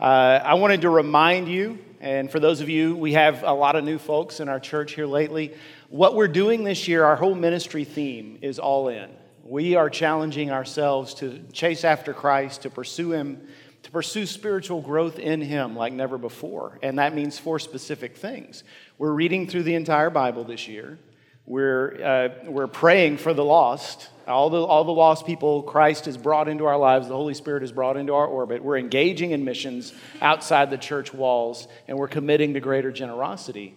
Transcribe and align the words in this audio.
Uh, 0.00 0.40
I 0.42 0.54
wanted 0.54 0.80
to 0.80 0.88
remind 0.88 1.46
you, 1.46 1.78
and 2.00 2.30
for 2.30 2.40
those 2.40 2.62
of 2.62 2.70
you, 2.70 2.96
we 2.96 3.12
have 3.12 3.42
a 3.42 3.52
lot 3.52 3.76
of 3.76 3.84
new 3.84 3.98
folks 3.98 4.40
in 4.40 4.48
our 4.48 4.58
church 4.58 4.94
here 4.94 5.04
lately. 5.04 5.52
What 5.90 6.14
we're 6.14 6.26
doing 6.26 6.64
this 6.64 6.88
year, 6.88 7.04
our 7.04 7.16
whole 7.16 7.34
ministry 7.34 7.84
theme 7.84 8.38
is 8.40 8.58
all 8.58 8.88
in. 8.88 9.10
We 9.44 9.74
are 9.74 9.90
challenging 9.90 10.50
ourselves 10.50 11.12
to 11.14 11.40
chase 11.52 11.84
after 11.84 12.14
Christ, 12.14 12.62
to 12.62 12.70
pursue 12.70 13.12
Him, 13.12 13.46
to 13.82 13.90
pursue 13.90 14.24
spiritual 14.24 14.80
growth 14.80 15.18
in 15.18 15.42
Him 15.42 15.76
like 15.76 15.92
never 15.92 16.16
before. 16.16 16.78
And 16.82 16.98
that 16.98 17.14
means 17.14 17.38
four 17.38 17.58
specific 17.58 18.16
things. 18.16 18.64
We're 18.96 19.12
reading 19.12 19.48
through 19.48 19.64
the 19.64 19.74
entire 19.74 20.08
Bible 20.08 20.44
this 20.44 20.66
year. 20.66 20.98
We're, 21.50 22.00
uh, 22.00 22.48
we're 22.48 22.68
praying 22.68 23.16
for 23.16 23.34
the 23.34 23.44
lost. 23.44 24.08
All 24.28 24.50
the, 24.50 24.62
all 24.62 24.84
the 24.84 24.92
lost 24.92 25.26
people 25.26 25.64
Christ 25.64 26.04
has 26.04 26.16
brought 26.16 26.46
into 26.46 26.66
our 26.66 26.78
lives, 26.78 27.08
the 27.08 27.16
Holy 27.16 27.34
Spirit 27.34 27.62
has 27.62 27.72
brought 27.72 27.96
into 27.96 28.14
our 28.14 28.24
orbit. 28.24 28.62
We're 28.62 28.78
engaging 28.78 29.32
in 29.32 29.44
missions 29.44 29.92
outside 30.22 30.70
the 30.70 30.78
church 30.78 31.12
walls, 31.12 31.66
and 31.88 31.98
we're 31.98 32.06
committing 32.06 32.54
to 32.54 32.60
greater 32.60 32.92
generosity. 32.92 33.74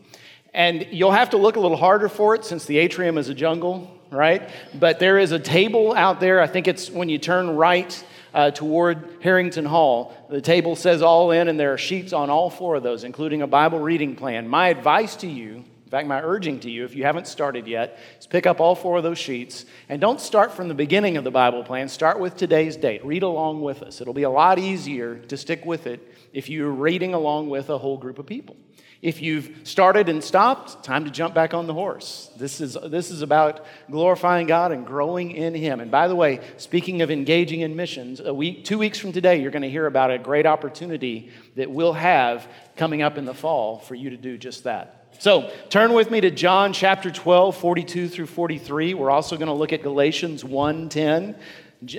And 0.53 0.85
you'll 0.91 1.13
have 1.13 1.31
to 1.31 1.37
look 1.37 1.55
a 1.55 1.59
little 1.59 1.75
harder 1.75 2.09
for 2.09 2.35
it 2.35 2.45
since 2.45 2.65
the 2.65 2.77
atrium 2.77 3.17
is 3.17 3.29
a 3.29 3.33
jungle, 3.33 3.89
right? 4.11 4.51
But 4.79 4.99
there 4.99 5.17
is 5.17 5.31
a 5.31 5.39
table 5.39 5.95
out 5.95 6.19
there. 6.19 6.41
I 6.41 6.45
think 6.45 6.67
it's 6.67 6.91
when 6.91 7.09
you 7.09 7.17
turn 7.17 7.55
right 7.55 8.05
uh, 8.35 8.51
toward 8.51 9.17
Harrington 9.23 9.65
Hall. 9.65 10.15
The 10.29 10.41
table 10.41 10.75
says 10.75 11.01
all 11.01 11.31
in, 11.31 11.47
and 11.47 11.59
there 11.59 11.73
are 11.73 11.79
sheets 11.79 12.13
on 12.13 12.29
all 12.29 12.51
four 12.51 12.75
of 12.75 12.83
those, 12.83 13.03
including 13.03 13.41
a 13.41 13.47
Bible 13.47 13.79
reading 13.79 14.15
plan. 14.15 14.47
My 14.47 14.67
advice 14.67 15.15
to 15.15 15.27
you 15.27 15.65
fact, 15.93 16.07
my 16.07 16.21
urging 16.21 16.59
to 16.61 16.71
you, 16.71 16.85
if 16.85 16.95
you 16.95 17.03
haven't 17.03 17.27
started 17.27 17.67
yet, 17.67 17.99
is 18.19 18.25
pick 18.25 18.47
up 18.47 18.59
all 18.59 18.73
four 18.73 18.97
of 18.97 19.03
those 19.03 19.19
sheets 19.19 19.65
and 19.89 20.01
don't 20.01 20.19
start 20.19 20.51
from 20.51 20.67
the 20.67 20.73
beginning 20.73 21.17
of 21.17 21.23
the 21.23 21.31
Bible 21.31 21.63
plan. 21.63 21.87
Start 21.87 22.19
with 22.19 22.35
today's 22.35 22.75
date. 22.75 23.05
Read 23.05 23.21
along 23.21 23.61
with 23.61 23.83
us. 23.83 24.01
It'll 24.01 24.13
be 24.13 24.23
a 24.23 24.29
lot 24.29 24.57
easier 24.57 25.17
to 25.19 25.37
stick 25.37 25.65
with 25.65 25.85
it 25.85 26.01
if 26.33 26.49
you're 26.49 26.71
reading 26.71 27.13
along 27.13 27.49
with 27.49 27.69
a 27.69 27.77
whole 27.77 27.97
group 27.97 28.17
of 28.17 28.25
people. 28.25 28.55
If 29.03 29.21
you've 29.21 29.59
started 29.65 30.09
and 30.09 30.23
stopped, 30.23 30.83
time 30.83 31.05
to 31.05 31.11
jump 31.11 31.35
back 31.35 31.53
on 31.53 31.67
the 31.67 31.73
horse. 31.73 32.31
This 32.37 32.59
is, 32.59 32.77
this 32.85 33.11
is 33.11 33.21
about 33.21 33.65
glorifying 33.91 34.47
God 34.47 34.71
and 34.71 34.87
growing 34.87 35.31
in 35.31 35.53
Him. 35.53 35.79
And 35.79 35.91
by 35.91 36.07
the 36.07 36.15
way, 36.15 36.39
speaking 36.55 37.01
of 37.01 37.11
engaging 37.11 37.59
in 37.59 37.75
missions, 37.75 38.19
a 38.19 38.33
week, 38.33 38.63
two 38.63 38.77
weeks 38.77 38.97
from 38.97 39.11
today, 39.11 39.41
you're 39.41 39.51
going 39.51 39.61
to 39.61 39.69
hear 39.69 39.85
about 39.85 40.09
a 40.09 40.17
great 40.17 40.45
opportunity 40.45 41.31
that 41.55 41.69
we'll 41.69 41.93
have 41.93 42.47
coming 42.77 43.01
up 43.01 43.17
in 43.17 43.25
the 43.25 43.33
fall 43.33 43.77
for 43.79 43.93
you 43.93 44.09
to 44.09 44.17
do 44.17 44.37
just 44.37 44.63
that. 44.63 45.02
So 45.19 45.51
turn 45.69 45.93
with 45.93 46.11
me 46.11 46.21
to 46.21 46.31
John 46.31 46.73
chapter 46.73 47.11
12, 47.11 47.55
42 47.55 48.09
through 48.09 48.25
43. 48.25 48.93
We're 48.93 49.09
also 49.09 49.37
going 49.37 49.47
to 49.47 49.53
look 49.53 49.71
at 49.71 49.83
Galatians 49.83 50.43
1 50.43 50.89
10. 50.89 51.35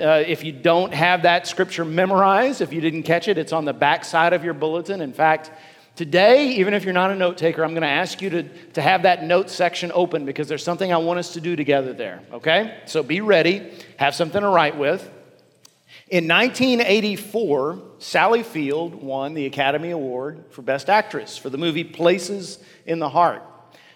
Uh, 0.01 0.23
if 0.27 0.45
you 0.45 0.53
don't 0.53 0.95
have 0.95 1.23
that 1.23 1.47
scripture 1.47 1.85
memorized, 1.85 2.61
if 2.61 2.73
you 2.73 2.81
didn't 2.81 3.03
catch 3.03 3.29
it, 3.29 3.37
it's 3.37 3.53
on 3.53 3.65
the 3.65 3.73
back 3.73 4.05
side 4.05 4.33
of 4.33 4.43
your 4.43 4.55
bulletin. 4.55 5.01
In 5.01 5.13
fact, 5.13 5.51
today, 5.95 6.53
even 6.55 6.75
if 6.75 6.85
you're 6.85 6.95
not 6.95 7.11
a 7.11 7.15
note 7.15 7.37
taker, 7.37 7.63
I'm 7.63 7.73
going 7.73 7.83
to 7.83 7.89
ask 7.89 8.23
you 8.23 8.31
to, 8.31 8.43
to 8.73 8.83
have 8.83 9.03
that 9.03 9.25
note 9.25 9.51
section 9.51 9.93
open 9.95 10.25
because 10.25 10.49
there's 10.49 10.65
something 10.65 10.93
I 10.93 10.97
want 10.97 11.19
us 11.19 11.35
to 11.35 11.41
do 11.41 11.55
together 11.55 11.93
there, 11.93 12.23
okay? 12.33 12.79
So 12.87 13.03
be 13.03 13.21
ready, 13.21 13.73
have 13.99 14.15
something 14.15 14.41
to 14.41 14.49
write 14.49 14.77
with. 14.79 15.11
In 16.15 16.29
1984, 16.29 17.83
Sally 17.99 18.45
Field 18.45 18.95
won 18.95 19.35
the 19.35 19.47
Academy 19.47 19.91
Award 19.91 20.45
for 20.51 20.63
Best 20.63 20.89
Actress 20.89 21.37
for 21.37 21.51
the 21.51 21.59
movie 21.59 21.83
Places 21.83 22.61
in 22.87 23.01
the 23.01 23.09
Heart. 23.09 23.43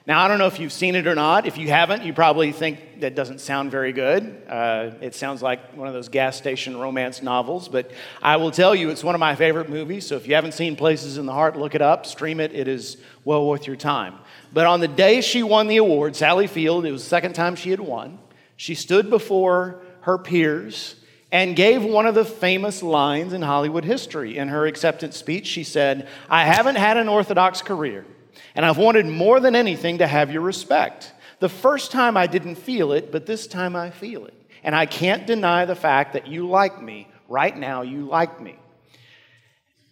Now, 0.04 0.24
I 0.24 0.26
don't 0.26 0.38
know 0.40 0.48
if 0.48 0.58
you've 0.58 0.72
seen 0.72 0.96
it 0.96 1.06
or 1.06 1.14
not. 1.14 1.46
If 1.46 1.58
you 1.58 1.68
haven't, 1.68 2.02
you 2.02 2.12
probably 2.12 2.50
think 2.50 3.02
that 3.02 3.14
doesn't 3.14 3.40
sound 3.40 3.70
very 3.70 3.92
good. 3.92 4.42
Uh, 4.48 4.90
it 5.00 5.14
sounds 5.14 5.42
like 5.42 5.76
one 5.76 5.86
of 5.86 5.94
those 5.94 6.08
gas 6.08 6.36
station 6.36 6.76
romance 6.76 7.22
novels, 7.22 7.68
but 7.68 7.92
I 8.20 8.34
will 8.38 8.50
tell 8.50 8.74
you 8.74 8.90
it's 8.90 9.04
one 9.04 9.14
of 9.14 9.20
my 9.20 9.36
favorite 9.36 9.68
movies. 9.68 10.04
So 10.04 10.16
if 10.16 10.26
you 10.26 10.34
haven't 10.34 10.54
seen 10.54 10.74
Places 10.74 11.18
in 11.18 11.26
the 11.26 11.32
Heart, 11.32 11.56
look 11.56 11.76
it 11.76 11.82
up, 11.82 12.04
stream 12.04 12.40
it. 12.40 12.52
It 12.52 12.66
is 12.66 12.96
well 13.24 13.46
worth 13.46 13.68
your 13.68 13.76
time. 13.76 14.16
But 14.52 14.66
on 14.66 14.80
the 14.80 14.88
day 14.88 15.20
she 15.20 15.44
won 15.44 15.68
the 15.68 15.76
award, 15.76 16.16
Sally 16.16 16.48
Field, 16.48 16.84
it 16.84 16.90
was 16.90 17.04
the 17.04 17.10
second 17.10 17.34
time 17.34 17.54
she 17.54 17.70
had 17.70 17.78
won, 17.78 18.18
she 18.56 18.74
stood 18.74 19.08
before 19.08 19.82
her 20.00 20.18
peers 20.18 20.96
and 21.30 21.54
gave 21.56 21.84
one 21.84 22.06
of 22.06 22.14
the 22.14 22.24
famous 22.24 22.82
lines 22.82 23.32
in 23.32 23.42
Hollywood 23.42 23.84
history. 23.84 24.38
In 24.38 24.48
her 24.48 24.66
acceptance 24.66 25.16
speech, 25.16 25.46
she 25.46 25.64
said, 25.64 26.08
I 26.28 26.44
haven't 26.44 26.76
had 26.76 26.96
an 26.96 27.08
Orthodox 27.08 27.60
career, 27.62 28.06
and 28.54 28.64
I've 28.64 28.78
wanted 28.78 29.06
more 29.06 29.40
than 29.40 29.54
anything 29.54 29.98
to 29.98 30.06
have 30.06 30.32
your 30.32 30.42
respect. 30.42 31.12
The 31.40 31.48
first 31.48 31.92
time 31.92 32.16
I 32.16 32.26
didn't 32.26 32.56
feel 32.56 32.92
it, 32.92 33.12
but 33.12 33.26
this 33.26 33.46
time 33.46 33.76
I 33.76 33.90
feel 33.90 34.24
it. 34.26 34.34
And 34.62 34.74
I 34.74 34.86
can't 34.86 35.26
deny 35.26 35.66
the 35.66 35.76
fact 35.76 36.14
that 36.14 36.26
you 36.26 36.48
like 36.48 36.82
me. 36.82 37.08
Right 37.28 37.56
now, 37.56 37.82
you 37.82 38.06
like 38.06 38.40
me. 38.40 38.56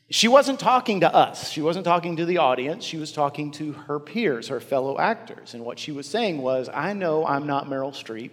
She 0.08 0.28
wasn't 0.28 0.58
talking 0.58 1.00
to 1.00 1.14
us. 1.14 1.50
She 1.50 1.60
wasn't 1.60 1.84
talking 1.84 2.16
to 2.16 2.24
the 2.24 2.38
audience. 2.38 2.84
She 2.84 2.97
was 2.97 3.12
talking 3.12 3.50
to 3.53 3.72
her 3.72 3.98
peers, 3.98 4.48
her 4.48 4.60
fellow 4.60 4.98
actors. 4.98 5.53
And 5.53 5.64
what 5.64 5.78
she 5.78 5.92
was 5.92 6.08
saying 6.08 6.38
was, 6.38 6.68
I 6.72 6.92
know 6.92 7.26
I'm 7.26 7.47
not 7.47 7.66
Meryl 7.66 7.92
Streep. 7.92 8.30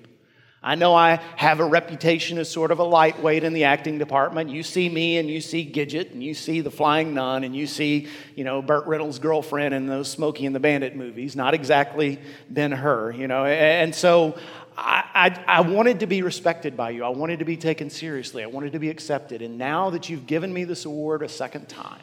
I 0.63 0.75
know 0.75 0.95
I 0.95 1.17
have 1.35 1.59
a 1.59 1.65
reputation 1.65 2.37
as 2.37 2.49
sort 2.49 2.71
of 2.71 2.79
a 2.79 2.83
lightweight 2.83 3.43
in 3.43 3.51
the 3.51 3.65
acting 3.65 3.97
department. 3.97 4.49
You 4.49 4.63
see 4.63 4.87
me 4.87 5.17
and 5.17 5.29
you 5.29 5.41
see 5.41 5.69
Gidget 5.69 6.11
and 6.11 6.23
you 6.23 6.33
see 6.33 6.61
The 6.61 6.71
Flying 6.71 7.13
Nun 7.13 7.43
and 7.43 7.53
you 7.53 7.67
see, 7.67 8.07
you 8.35 8.45
know, 8.45 8.61
Burt 8.61 8.87
Reynolds' 8.87 9.19
girlfriend 9.19 9.73
in 9.73 9.87
those 9.87 10.09
Smokey 10.09 10.45
and 10.45 10.55
the 10.55 10.61
Bandit 10.61 10.95
movies. 10.95 11.35
Not 11.35 11.53
exactly 11.53 12.17
Ben-Hur, 12.49 13.11
you 13.11 13.27
know. 13.27 13.45
And 13.45 13.93
so 13.93 14.37
I, 14.77 15.03
I, 15.13 15.57
I, 15.57 15.61
wanted 15.61 15.99
to 15.99 16.07
be 16.07 16.21
respected 16.21 16.77
by 16.77 16.91
you. 16.91 17.03
I 17.03 17.09
wanted 17.09 17.39
to 17.39 17.45
be 17.45 17.57
taken 17.57 17.89
seriously. 17.89 18.41
I 18.41 18.47
wanted 18.47 18.71
to 18.71 18.79
be 18.79 18.89
accepted. 18.89 19.41
And 19.41 19.57
now 19.57 19.89
that 19.89 20.09
you've 20.09 20.25
given 20.27 20.53
me 20.53 20.63
this 20.63 20.85
award 20.85 21.23
a 21.23 21.29
second 21.29 21.67
time, 21.67 22.01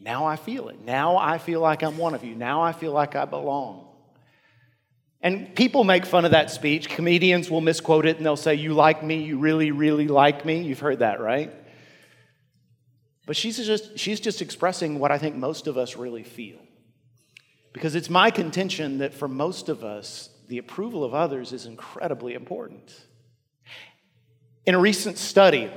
now 0.00 0.26
I 0.26 0.34
feel 0.34 0.68
it. 0.68 0.80
Now 0.84 1.16
I 1.16 1.38
feel 1.38 1.60
like 1.60 1.82
I'm 1.82 1.96
one 1.96 2.14
of 2.14 2.24
you. 2.24 2.34
Now 2.34 2.60
I 2.60 2.72
feel 2.72 2.92
like 2.92 3.14
I 3.14 3.24
belong. 3.24 3.87
And 5.20 5.54
people 5.56 5.82
make 5.82 6.06
fun 6.06 6.24
of 6.24 6.30
that 6.30 6.50
speech. 6.50 6.88
Comedians 6.88 7.50
will 7.50 7.60
misquote 7.60 8.06
it 8.06 8.16
and 8.16 8.26
they'll 8.26 8.36
say, 8.36 8.54
You 8.54 8.74
like 8.74 9.02
me, 9.02 9.22
you 9.22 9.38
really, 9.38 9.72
really 9.72 10.06
like 10.06 10.44
me. 10.44 10.62
You've 10.62 10.78
heard 10.78 11.00
that, 11.00 11.20
right? 11.20 11.52
But 13.26 13.36
she's 13.36 13.58
just, 13.58 13.98
she's 13.98 14.20
just 14.20 14.40
expressing 14.40 14.98
what 14.98 15.10
I 15.10 15.18
think 15.18 15.36
most 15.36 15.66
of 15.66 15.76
us 15.76 15.96
really 15.96 16.22
feel. 16.22 16.58
Because 17.72 17.94
it's 17.94 18.08
my 18.08 18.30
contention 18.30 18.98
that 18.98 19.12
for 19.12 19.28
most 19.28 19.68
of 19.68 19.84
us, 19.84 20.30
the 20.48 20.58
approval 20.58 21.04
of 21.04 21.14
others 21.14 21.52
is 21.52 21.66
incredibly 21.66 22.34
important. 22.34 22.94
In 24.64 24.74
a 24.74 24.78
recent 24.78 25.18
study, 25.18 25.70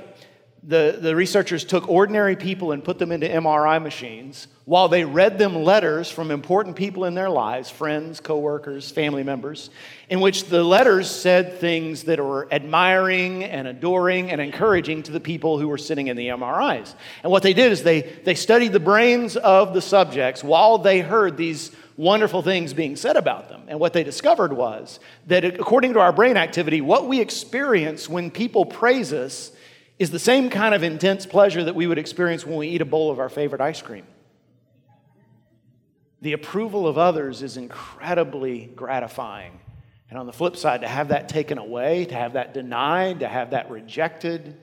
the, 0.64 0.96
the 1.00 1.16
researchers 1.16 1.64
took 1.64 1.88
ordinary 1.88 2.36
people 2.36 2.70
and 2.70 2.84
put 2.84 2.98
them 2.98 3.10
into 3.10 3.28
MRI 3.28 3.82
machines 3.82 4.46
while 4.64 4.88
they 4.88 5.04
read 5.04 5.36
them 5.36 5.56
letters 5.56 6.08
from 6.08 6.30
important 6.30 6.76
people 6.76 7.04
in 7.04 7.14
their 7.14 7.28
lives 7.28 7.68
friends, 7.68 8.20
coworkers, 8.20 8.88
family 8.88 9.24
members 9.24 9.70
in 10.08 10.20
which 10.20 10.44
the 10.44 10.62
letters 10.62 11.10
said 11.10 11.58
things 11.58 12.04
that 12.04 12.20
were 12.20 12.46
admiring 12.52 13.42
and 13.42 13.66
adoring 13.66 14.30
and 14.30 14.40
encouraging 14.40 15.02
to 15.02 15.10
the 15.10 15.18
people 15.18 15.58
who 15.58 15.66
were 15.66 15.78
sitting 15.78 16.06
in 16.06 16.16
the 16.16 16.28
MRIs. 16.28 16.94
And 17.24 17.32
what 17.32 17.42
they 17.42 17.54
did 17.54 17.72
is 17.72 17.82
they, 17.82 18.02
they 18.02 18.36
studied 18.36 18.72
the 18.72 18.80
brains 18.80 19.36
of 19.36 19.74
the 19.74 19.82
subjects 19.82 20.44
while 20.44 20.78
they 20.78 21.00
heard 21.00 21.36
these 21.36 21.72
wonderful 21.96 22.42
things 22.42 22.72
being 22.72 22.94
said 22.94 23.16
about 23.16 23.48
them. 23.48 23.62
And 23.66 23.80
what 23.80 23.92
they 23.94 24.04
discovered 24.04 24.52
was 24.52 25.00
that 25.26 25.44
according 25.44 25.94
to 25.94 26.00
our 26.00 26.12
brain 26.12 26.36
activity, 26.36 26.80
what 26.80 27.08
we 27.08 27.20
experience 27.20 28.08
when 28.08 28.30
people 28.30 28.64
praise 28.64 29.12
us 29.12 29.50
is 29.98 30.10
the 30.10 30.18
same 30.18 30.50
kind 30.50 30.74
of 30.74 30.82
intense 30.82 31.26
pleasure 31.26 31.64
that 31.64 31.74
we 31.74 31.86
would 31.86 31.98
experience 31.98 32.46
when 32.46 32.56
we 32.56 32.68
eat 32.68 32.80
a 32.80 32.86
bowl 32.86 33.10
of 33.10 33.18
our 33.18 33.28
favorite 33.28 33.60
ice 33.60 33.82
cream. 33.82 34.06
The 36.20 36.32
approval 36.34 36.86
of 36.86 36.98
others 36.98 37.42
is 37.42 37.56
incredibly 37.56 38.66
gratifying. 38.66 39.58
And 40.08 40.18
on 40.18 40.26
the 40.26 40.32
flip 40.32 40.56
side, 40.56 40.82
to 40.82 40.88
have 40.88 41.08
that 41.08 41.28
taken 41.28 41.58
away, 41.58 42.04
to 42.04 42.14
have 42.14 42.34
that 42.34 42.54
denied, 42.54 43.20
to 43.20 43.28
have 43.28 43.50
that 43.50 43.70
rejected, 43.70 44.56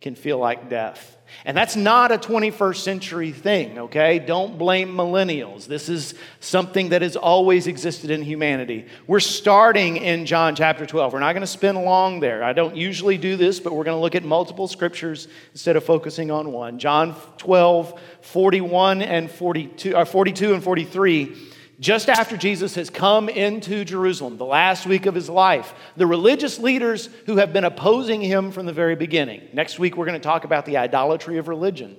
can 0.00 0.14
feel 0.14 0.38
like 0.38 0.68
death. 0.68 1.16
And 1.44 1.56
that's 1.56 1.76
not 1.76 2.12
a 2.12 2.18
21st 2.18 2.76
century 2.76 3.32
thing, 3.32 3.78
okay? 3.78 4.18
Don't 4.18 4.58
blame 4.58 4.90
millennials. 4.90 5.66
This 5.66 5.88
is 5.88 6.14
something 6.40 6.90
that 6.90 7.02
has 7.02 7.16
always 7.16 7.66
existed 7.66 8.10
in 8.10 8.22
humanity. 8.22 8.86
We're 9.06 9.20
starting 9.20 9.96
in 9.96 10.26
John 10.26 10.54
chapter 10.54 10.86
12. 10.86 11.12
We're 11.12 11.20
not 11.20 11.32
going 11.32 11.42
to 11.42 11.46
spend 11.46 11.78
long 11.78 12.20
there. 12.20 12.44
I 12.44 12.52
don't 12.52 12.76
usually 12.76 13.18
do 13.18 13.36
this, 13.36 13.60
but 13.60 13.72
we're 13.72 13.84
going 13.84 13.96
to 13.96 14.00
look 14.00 14.14
at 14.14 14.24
multiple 14.24 14.68
scriptures 14.68 15.28
instead 15.52 15.76
of 15.76 15.84
focusing 15.84 16.30
on 16.30 16.52
one. 16.52 16.78
John 16.78 17.14
12, 17.38 17.98
41 18.20 19.02
and 19.02 19.30
42, 19.30 19.94
or 19.94 19.98
uh, 19.98 20.04
42 20.04 20.54
and 20.54 20.62
43 20.62 21.36
just 21.80 22.10
after 22.10 22.36
Jesus 22.36 22.74
has 22.74 22.90
come 22.90 23.30
into 23.30 23.86
Jerusalem, 23.86 24.36
the 24.36 24.44
last 24.44 24.86
week 24.86 25.06
of 25.06 25.14
his 25.14 25.30
life, 25.30 25.74
the 25.96 26.06
religious 26.06 26.58
leaders 26.58 27.08
who 27.24 27.38
have 27.38 27.54
been 27.54 27.64
opposing 27.64 28.20
him 28.20 28.52
from 28.52 28.66
the 28.66 28.72
very 28.72 28.94
beginning. 28.94 29.48
Next 29.54 29.78
week, 29.78 29.96
we're 29.96 30.04
going 30.04 30.20
to 30.20 30.24
talk 30.24 30.44
about 30.44 30.66
the 30.66 30.76
idolatry 30.76 31.38
of 31.38 31.48
religion. 31.48 31.96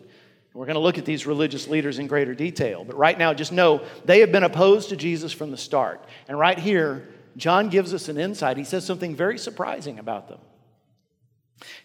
We're 0.54 0.68
going 0.68 0.76
to 0.76 0.82
look 0.82 1.00
at 1.00 1.06
these 1.06 1.26
religious 1.26 1.68
leaders 1.68 1.98
in 1.98 2.06
greater 2.06 2.36
detail. 2.36 2.84
But 2.84 2.96
right 2.96 3.18
now, 3.18 3.34
just 3.34 3.52
know 3.52 3.84
they 4.06 4.20
have 4.20 4.32
been 4.32 4.44
opposed 4.44 4.90
to 4.90 4.96
Jesus 4.96 5.34
from 5.34 5.50
the 5.50 5.58
start. 5.58 6.04
And 6.28 6.38
right 6.38 6.60
here, 6.60 7.08
John 7.36 7.70
gives 7.70 7.94
us 7.94 8.08
an 8.08 8.18
insight. 8.18 8.58
He 8.58 8.64
says 8.64 8.86
something 8.86 9.16
very 9.16 9.40
surprising 9.40 9.98
about 9.98 10.28
them. 10.28 10.40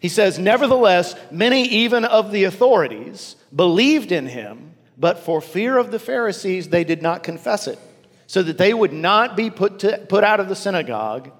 He 0.00 0.08
says, 0.08 0.38
Nevertheless, 0.38 1.14
many 1.30 1.64
even 1.64 2.04
of 2.04 2.30
the 2.30 2.44
authorities 2.44 3.36
believed 3.54 4.12
in 4.12 4.26
him, 4.26 4.74
but 4.98 5.20
for 5.20 5.40
fear 5.40 5.78
of 5.78 5.90
the 5.90 5.98
Pharisees, 5.98 6.68
they 6.68 6.84
did 6.84 7.02
not 7.02 7.22
confess 7.22 7.66
it, 7.66 7.78
so 8.26 8.42
that 8.42 8.58
they 8.58 8.74
would 8.74 8.92
not 8.92 9.36
be 9.36 9.50
put, 9.50 9.80
to, 9.80 9.98
put 10.08 10.24
out 10.24 10.40
of 10.40 10.48
the 10.48 10.56
synagogue, 10.56 11.30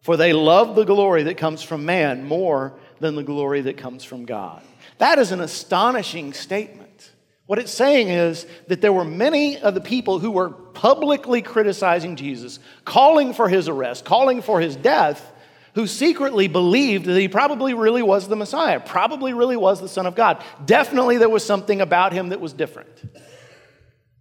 for 0.00 0.16
they 0.16 0.32
loved 0.32 0.74
the 0.74 0.84
glory 0.84 1.24
that 1.24 1.36
comes 1.36 1.62
from 1.62 1.86
man 1.86 2.24
more 2.24 2.74
than 3.00 3.16
the 3.16 3.22
glory 3.22 3.62
that 3.62 3.76
comes 3.76 4.04
from 4.04 4.24
God. 4.24 4.62
That 4.98 5.18
is 5.18 5.32
an 5.32 5.40
astonishing 5.40 6.32
statement. 6.32 7.12
What 7.46 7.58
it's 7.58 7.72
saying 7.72 8.08
is 8.08 8.46
that 8.68 8.80
there 8.80 8.92
were 8.92 9.04
many 9.04 9.58
of 9.58 9.74
the 9.74 9.80
people 9.80 10.18
who 10.18 10.30
were 10.30 10.50
publicly 10.50 11.42
criticizing 11.42 12.16
Jesus, 12.16 12.58
calling 12.84 13.34
for 13.34 13.48
his 13.48 13.68
arrest, 13.68 14.04
calling 14.04 14.40
for 14.40 14.60
his 14.60 14.76
death, 14.76 15.32
who 15.74 15.86
secretly 15.86 16.48
believed 16.48 17.04
that 17.04 17.18
he 17.18 17.28
probably 17.28 17.74
really 17.74 18.02
was 18.02 18.28
the 18.28 18.36
Messiah, 18.36 18.80
probably 18.80 19.34
really 19.34 19.56
was 19.56 19.80
the 19.80 19.88
Son 19.88 20.06
of 20.06 20.14
God. 20.14 20.42
Definitely 20.64 21.18
there 21.18 21.28
was 21.28 21.44
something 21.44 21.80
about 21.80 22.12
him 22.12 22.30
that 22.30 22.40
was 22.40 22.52
different. 22.52 23.02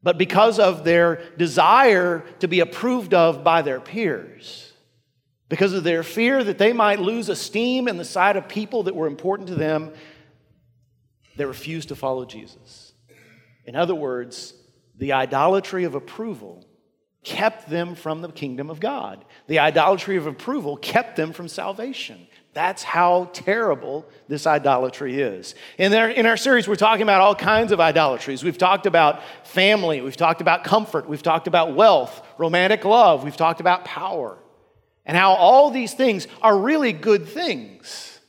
But 0.04 0.18
because 0.18 0.60
of 0.60 0.84
their 0.84 1.24
desire 1.38 2.26
to 2.40 2.48
be 2.48 2.60
approved 2.60 3.14
of 3.14 3.44
by 3.44 3.62
their 3.62 3.80
peers, 3.80 4.74
because 5.48 5.74
of 5.74 5.84
their 5.84 6.04
fear 6.04 6.44
that 6.44 6.58
they 6.58 6.74
might 6.74 7.00
lose 7.00 7.30
esteem 7.30 7.88
in 7.88 7.98
the 7.98 8.06
sight 8.06 8.36
of 8.36 8.50
people 8.50 8.84
that 8.84 8.96
were 8.96 9.08
important 9.08 9.48
to 9.48 9.56
them, 9.56 9.94
they 11.38 11.46
refused 11.46 11.90
to 11.90 11.96
follow 11.96 12.26
Jesus. 12.26 12.94
In 13.66 13.76
other 13.76 13.96
words, 13.96 14.54
the 14.98 15.14
idolatry 15.14 15.86
of 15.86 15.96
approval 15.96 16.66
kept 17.24 17.70
them 17.70 17.96
from 17.96 18.22
the 18.22 18.30
kingdom 18.30 18.70
of 18.70 18.80
God. 18.80 19.24
The 19.48 19.60
idolatry 19.60 20.18
of 20.18 20.28
approval 20.28 20.76
kept 20.76 21.16
them 21.16 21.32
from 21.32 21.48
salvation. 21.48 22.28
That's 22.54 22.84
how 22.84 23.32
terrible 23.34 24.06
this 24.28 24.46
idolatry 24.46 25.20
is. 25.20 25.56
In 25.80 25.92
our, 25.94 26.08
in 26.08 26.28
our 26.28 26.38
series, 26.38 26.68
we're 26.68 26.76
talking 26.76 27.02
about 27.02 27.20
all 27.20 27.34
kinds 27.34 27.72
of 27.72 27.80
idolatries. 27.80 28.44
We've 28.44 28.58
talked 28.58 28.86
about 28.86 29.22
family, 29.44 30.02
we've 30.02 30.18
talked 30.18 30.40
about 30.40 30.64
comfort, 30.64 31.10
we've 31.10 31.24
talked 31.24 31.48
about 31.48 31.74
wealth, 31.74 32.26
romantic 32.38 32.86
love, 32.86 33.24
we've 33.24 33.36
talked 33.36 33.60
about 33.60 33.86
power, 33.86 34.38
and 35.04 35.18
how 35.18 35.34
all 35.34 35.72
these 35.72 35.96
things 35.96 36.28
are 36.44 36.56
really 36.56 36.94
good 36.94 37.28
things. 37.28 38.20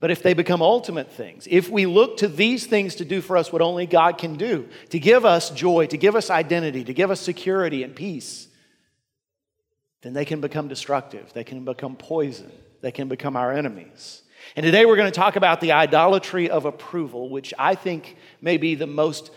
But 0.00 0.10
if 0.10 0.22
they 0.22 0.34
become 0.34 0.60
ultimate 0.60 1.10
things, 1.10 1.46
if 1.48 1.70
we 1.70 1.86
look 1.86 2.18
to 2.18 2.28
these 2.28 2.66
things 2.66 2.96
to 2.96 3.06
do 3.06 3.22
for 3.22 3.38
us 3.38 3.52
what 3.52 3.62
only 3.62 3.86
God 3.86 4.18
can 4.18 4.36
do, 4.36 4.68
to 4.90 4.98
give 4.98 5.24
us 5.24 5.48
joy, 5.48 5.86
to 5.86 5.96
give 5.96 6.14
us 6.14 6.28
identity, 6.28 6.84
to 6.84 6.92
give 6.92 7.10
us 7.10 7.20
security 7.20 7.84
and 7.84 7.94
peace, 7.94 8.48
then 10.02 10.12
they 10.12 10.24
can 10.24 10.40
become 10.40 10.68
destructive. 10.68 11.32
They 11.32 11.44
can 11.44 11.64
become 11.64 11.96
poison. 11.96 12.50
They 12.82 12.92
can 12.92 13.08
become 13.08 13.36
our 13.36 13.52
enemies. 13.52 14.22
And 14.56 14.64
today 14.64 14.84
we're 14.84 14.96
going 14.96 15.10
to 15.10 15.18
talk 15.18 15.36
about 15.36 15.60
the 15.60 15.72
idolatry 15.72 16.50
of 16.50 16.66
approval, 16.66 17.30
which 17.30 17.54
I 17.58 17.74
think 17.74 18.16
may 18.40 18.56
be 18.58 18.74
the 18.74 18.88
most, 18.88 19.30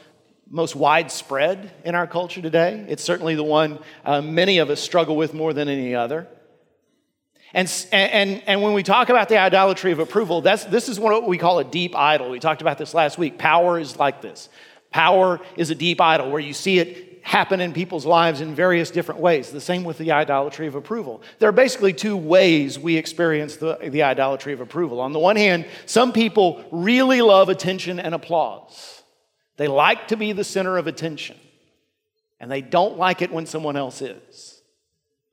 most 0.49 0.75
widespread 0.75 1.71
in 1.85 1.95
our 1.95 2.07
culture 2.07 2.41
today. 2.41 2.85
It's 2.89 3.03
certainly 3.03 3.35
the 3.35 3.43
one 3.43 3.79
uh, 4.03 4.21
many 4.21 4.57
of 4.57 4.69
us 4.69 4.81
struggle 4.81 5.15
with 5.15 5.33
more 5.33 5.53
than 5.53 5.69
any 5.69 5.95
other. 5.95 6.27
And, 7.53 7.71
and, 7.93 8.43
and 8.47 8.61
when 8.61 8.73
we 8.73 8.83
talk 8.83 9.09
about 9.09 9.29
the 9.29 9.37
idolatry 9.37 9.93
of 9.93 9.99
approval, 9.99 10.41
that's, 10.41 10.65
this 10.65 10.89
is 10.89 10.99
what 10.99 11.25
we 11.25 11.37
call 11.37 11.59
a 11.59 11.63
deep 11.63 11.95
idol. 11.95 12.31
We 12.31 12.39
talked 12.39 12.61
about 12.61 12.77
this 12.77 12.93
last 12.93 13.17
week. 13.17 13.37
Power 13.37 13.79
is 13.79 13.95
like 13.97 14.21
this 14.21 14.49
power 14.95 15.41
is 15.57 15.71
a 15.71 15.75
deep 15.75 15.99
idol 15.99 16.31
where 16.31 16.39
you 16.39 16.53
see 16.53 16.79
it 16.79 17.14
happen 17.25 17.59
in 17.59 17.73
people's 17.73 18.05
lives 18.05 18.39
in 18.39 18.53
various 18.53 18.91
different 18.91 19.19
ways. 19.19 19.49
The 19.49 19.59
same 19.59 19.83
with 19.83 19.97
the 19.97 20.11
idolatry 20.11 20.67
of 20.67 20.75
approval. 20.75 21.23
There 21.39 21.49
are 21.49 21.51
basically 21.51 21.91
two 21.91 22.15
ways 22.15 22.77
we 22.77 22.97
experience 22.97 23.55
the, 23.55 23.79
the 23.81 24.03
idolatry 24.03 24.53
of 24.53 24.61
approval. 24.61 25.01
On 25.01 25.11
the 25.11 25.17
one 25.17 25.35
hand, 25.35 25.65
some 25.87 26.13
people 26.13 26.63
really 26.71 27.23
love 27.23 27.49
attention 27.49 27.99
and 27.99 28.13
applause, 28.13 29.01
they 29.57 29.67
like 29.67 30.09
to 30.09 30.17
be 30.17 30.33
the 30.33 30.43
center 30.43 30.77
of 30.77 30.85
attention, 30.85 31.35
and 32.39 32.51
they 32.51 32.61
don't 32.61 32.99
like 32.99 33.23
it 33.23 33.31
when 33.31 33.47
someone 33.47 33.75
else 33.75 34.03
is. 34.03 34.61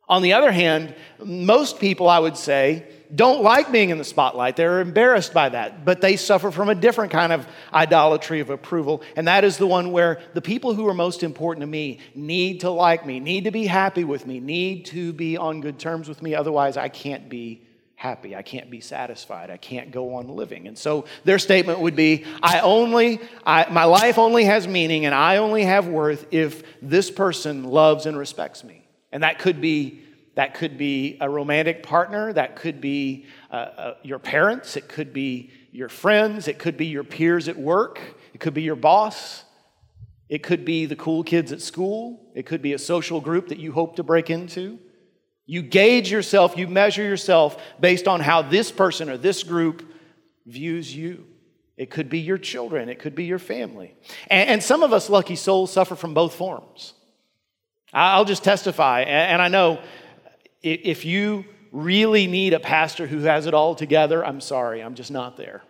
On 0.09 0.23
the 0.23 0.33
other 0.33 0.50
hand, 0.50 0.94
most 1.23 1.79
people, 1.79 2.09
I 2.09 2.21
would 2.21 2.39
say, 2.39 2.87
don't 3.14 3.43
like 3.43 3.70
being 3.70 3.91
in 3.91 3.99
the 3.99 4.05
spotlight. 4.05 4.56
They're 4.56 4.81
embarrassed 4.81 5.35
by 5.35 5.50
that, 5.50 5.85
but 5.85 6.00
they 6.00 6.17
suffer 6.17 6.50
from 6.50 6.69
a 6.69 6.75
different 6.75 7.12
kind 7.12 7.32
of 7.32 7.47
idolatry 7.73 8.41
of 8.41 8.49
approval. 8.49 9.03
And 9.17 9.29
that 9.29 9.44
is 9.44 9.59
the 9.59 9.67
one 9.67 9.93
where 9.93 10.20
the 10.32 10.41
people 10.41 10.75
who 10.75 10.88
are 10.88 10.94
most 10.94 11.23
important 11.23 11.62
to 11.62 11.67
me 11.67 11.99
need 12.14 12.61
to 12.61 12.70
like 12.70 13.05
me, 13.05 13.20
need 13.20 13.44
to 13.44 13.50
be 13.50 13.67
happy 13.67 14.05
with 14.05 14.26
me, 14.26 14.41
need 14.41 14.87
to 14.87 15.12
be 15.12 15.37
on 15.37 15.61
good 15.61 15.79
terms 15.79 16.09
with 16.09 16.23
me. 16.23 16.35
Otherwise, 16.35 16.76
I 16.76 16.88
can't 16.88 17.29
be 17.29 17.62
happy. 18.03 18.35
I 18.35 18.43
can't 18.43 18.69
be 18.69 18.81
satisfied. 18.81 19.49
I 19.49 19.58
can't 19.58 19.93
go 19.93 20.15
on 20.15 20.26
living. 20.29 20.67
And 20.67 20.76
so 20.76 21.05
their 21.23 21.38
statement 21.38 21.79
would 21.79 21.94
be 21.94 22.25
I 22.43 22.58
only, 22.58 23.20
I, 23.47 23.70
my 23.70 23.85
life 23.85 24.19
only 24.19 24.44
has 24.44 24.67
meaning 24.67 25.06
and 25.06 25.15
I 25.15 25.37
only 25.37 25.62
have 25.65 25.87
worth 25.87 26.26
if 26.32 26.65
this 26.82 27.12
person 27.12 27.62
loves 27.62 28.06
and 28.06 28.19
respects 28.19 28.65
me. 28.65 28.88
And 29.12 29.23
that 29.23 29.38
could 29.38 29.61
be 29.61 30.00
that 30.34 30.55
could 30.55 30.79
be 30.79 31.19
a 31.20 31.29
romantic 31.29 31.82
partner, 31.82 32.32
that 32.32 32.56
could 32.56 32.81
be 32.81 33.26
uh, 33.50 33.55
uh, 33.55 33.94
your 34.02 34.19
parents, 34.19 34.76
it 34.76 34.88
could 34.88 35.12
be 35.12 35.50
your 35.73 35.88
friends, 35.88 36.49
it 36.49 36.58
could 36.58 36.76
be 36.76 36.87
your 36.87 37.05
peers 37.05 37.49
at 37.49 37.56
work, 37.56 38.00
it 38.32 38.40
could 38.40 38.55
be 38.55 38.62
your 38.62 38.76
boss, 38.76 39.44
it 40.29 40.43
could 40.43 40.64
be 40.64 40.87
the 40.87 40.96
cool 40.96 41.23
kids 41.23 41.52
at 41.52 41.61
school, 41.61 42.31
it 42.34 42.46
could 42.46 42.62
be 42.62 42.73
a 42.73 42.79
social 42.79 43.20
group 43.20 43.49
that 43.49 43.58
you 43.58 43.73
hope 43.73 43.96
to 43.96 44.02
break 44.02 44.31
into. 44.31 44.79
You 45.44 45.61
gauge 45.61 46.11
yourself, 46.11 46.56
you 46.56 46.69
measure 46.69 47.02
yourself 47.02 47.61
based 47.79 48.08
on 48.08 48.20
how 48.20 48.43
this 48.43 48.70
person 48.73 49.11
or 49.11 49.19
this 49.19 49.43
group 49.43 49.87
views 50.46 50.94
you. 50.94 51.26
It 51.76 51.90
could 51.90 52.08
be 52.08 52.20
your 52.20 52.38
children, 52.38 52.88
it 52.88 52.99
could 52.99 53.14
be 53.14 53.25
your 53.25 53.38
family. 53.38 53.94
And, 54.29 54.49
and 54.49 54.62
some 54.62 54.82
of 54.82 54.93
us 54.93 55.11
lucky 55.11 55.37
souls 55.37 55.73
suffer 55.73 55.96
from 55.96 56.14
both 56.14 56.34
forms. 56.34 56.94
I'll 57.93 58.25
just 58.25 58.43
testify, 58.43 59.02
and 59.02 59.43
I 59.43 59.49
know 59.49 59.79
if 60.62 61.05
you 61.05 61.44
really 61.73 62.26
need 62.26 62.53
a 62.53 62.61
pastor 62.61 63.06
who 63.06 63.20
has 63.20 63.47
it 63.47 63.55
all 63.55 63.75
together, 63.75 64.25
I'm 64.25 64.41
sorry, 64.41 64.82
I'm 64.82 64.94
just 64.94 65.11
not 65.11 65.37
there. 65.37 65.62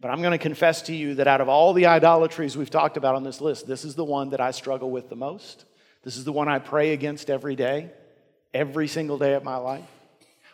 But 0.00 0.10
I'm 0.10 0.20
going 0.20 0.32
to 0.32 0.38
confess 0.38 0.82
to 0.82 0.94
you 0.94 1.14
that 1.14 1.26
out 1.26 1.40
of 1.40 1.48
all 1.48 1.72
the 1.72 1.86
idolatries 1.86 2.56
we've 2.56 2.70
talked 2.70 2.96
about 2.96 3.14
on 3.14 3.24
this 3.24 3.40
list, 3.40 3.66
this 3.66 3.84
is 3.84 3.94
the 3.94 4.04
one 4.04 4.30
that 4.30 4.40
I 4.40 4.50
struggle 4.50 4.90
with 4.90 5.08
the 5.08 5.16
most. 5.16 5.64
This 6.02 6.18
is 6.18 6.24
the 6.24 6.32
one 6.32 6.46
I 6.46 6.58
pray 6.58 6.92
against 6.92 7.30
every 7.30 7.56
day, 7.56 7.90
every 8.52 8.86
single 8.86 9.16
day 9.16 9.32
of 9.32 9.42
my 9.42 9.56
life. 9.56 9.84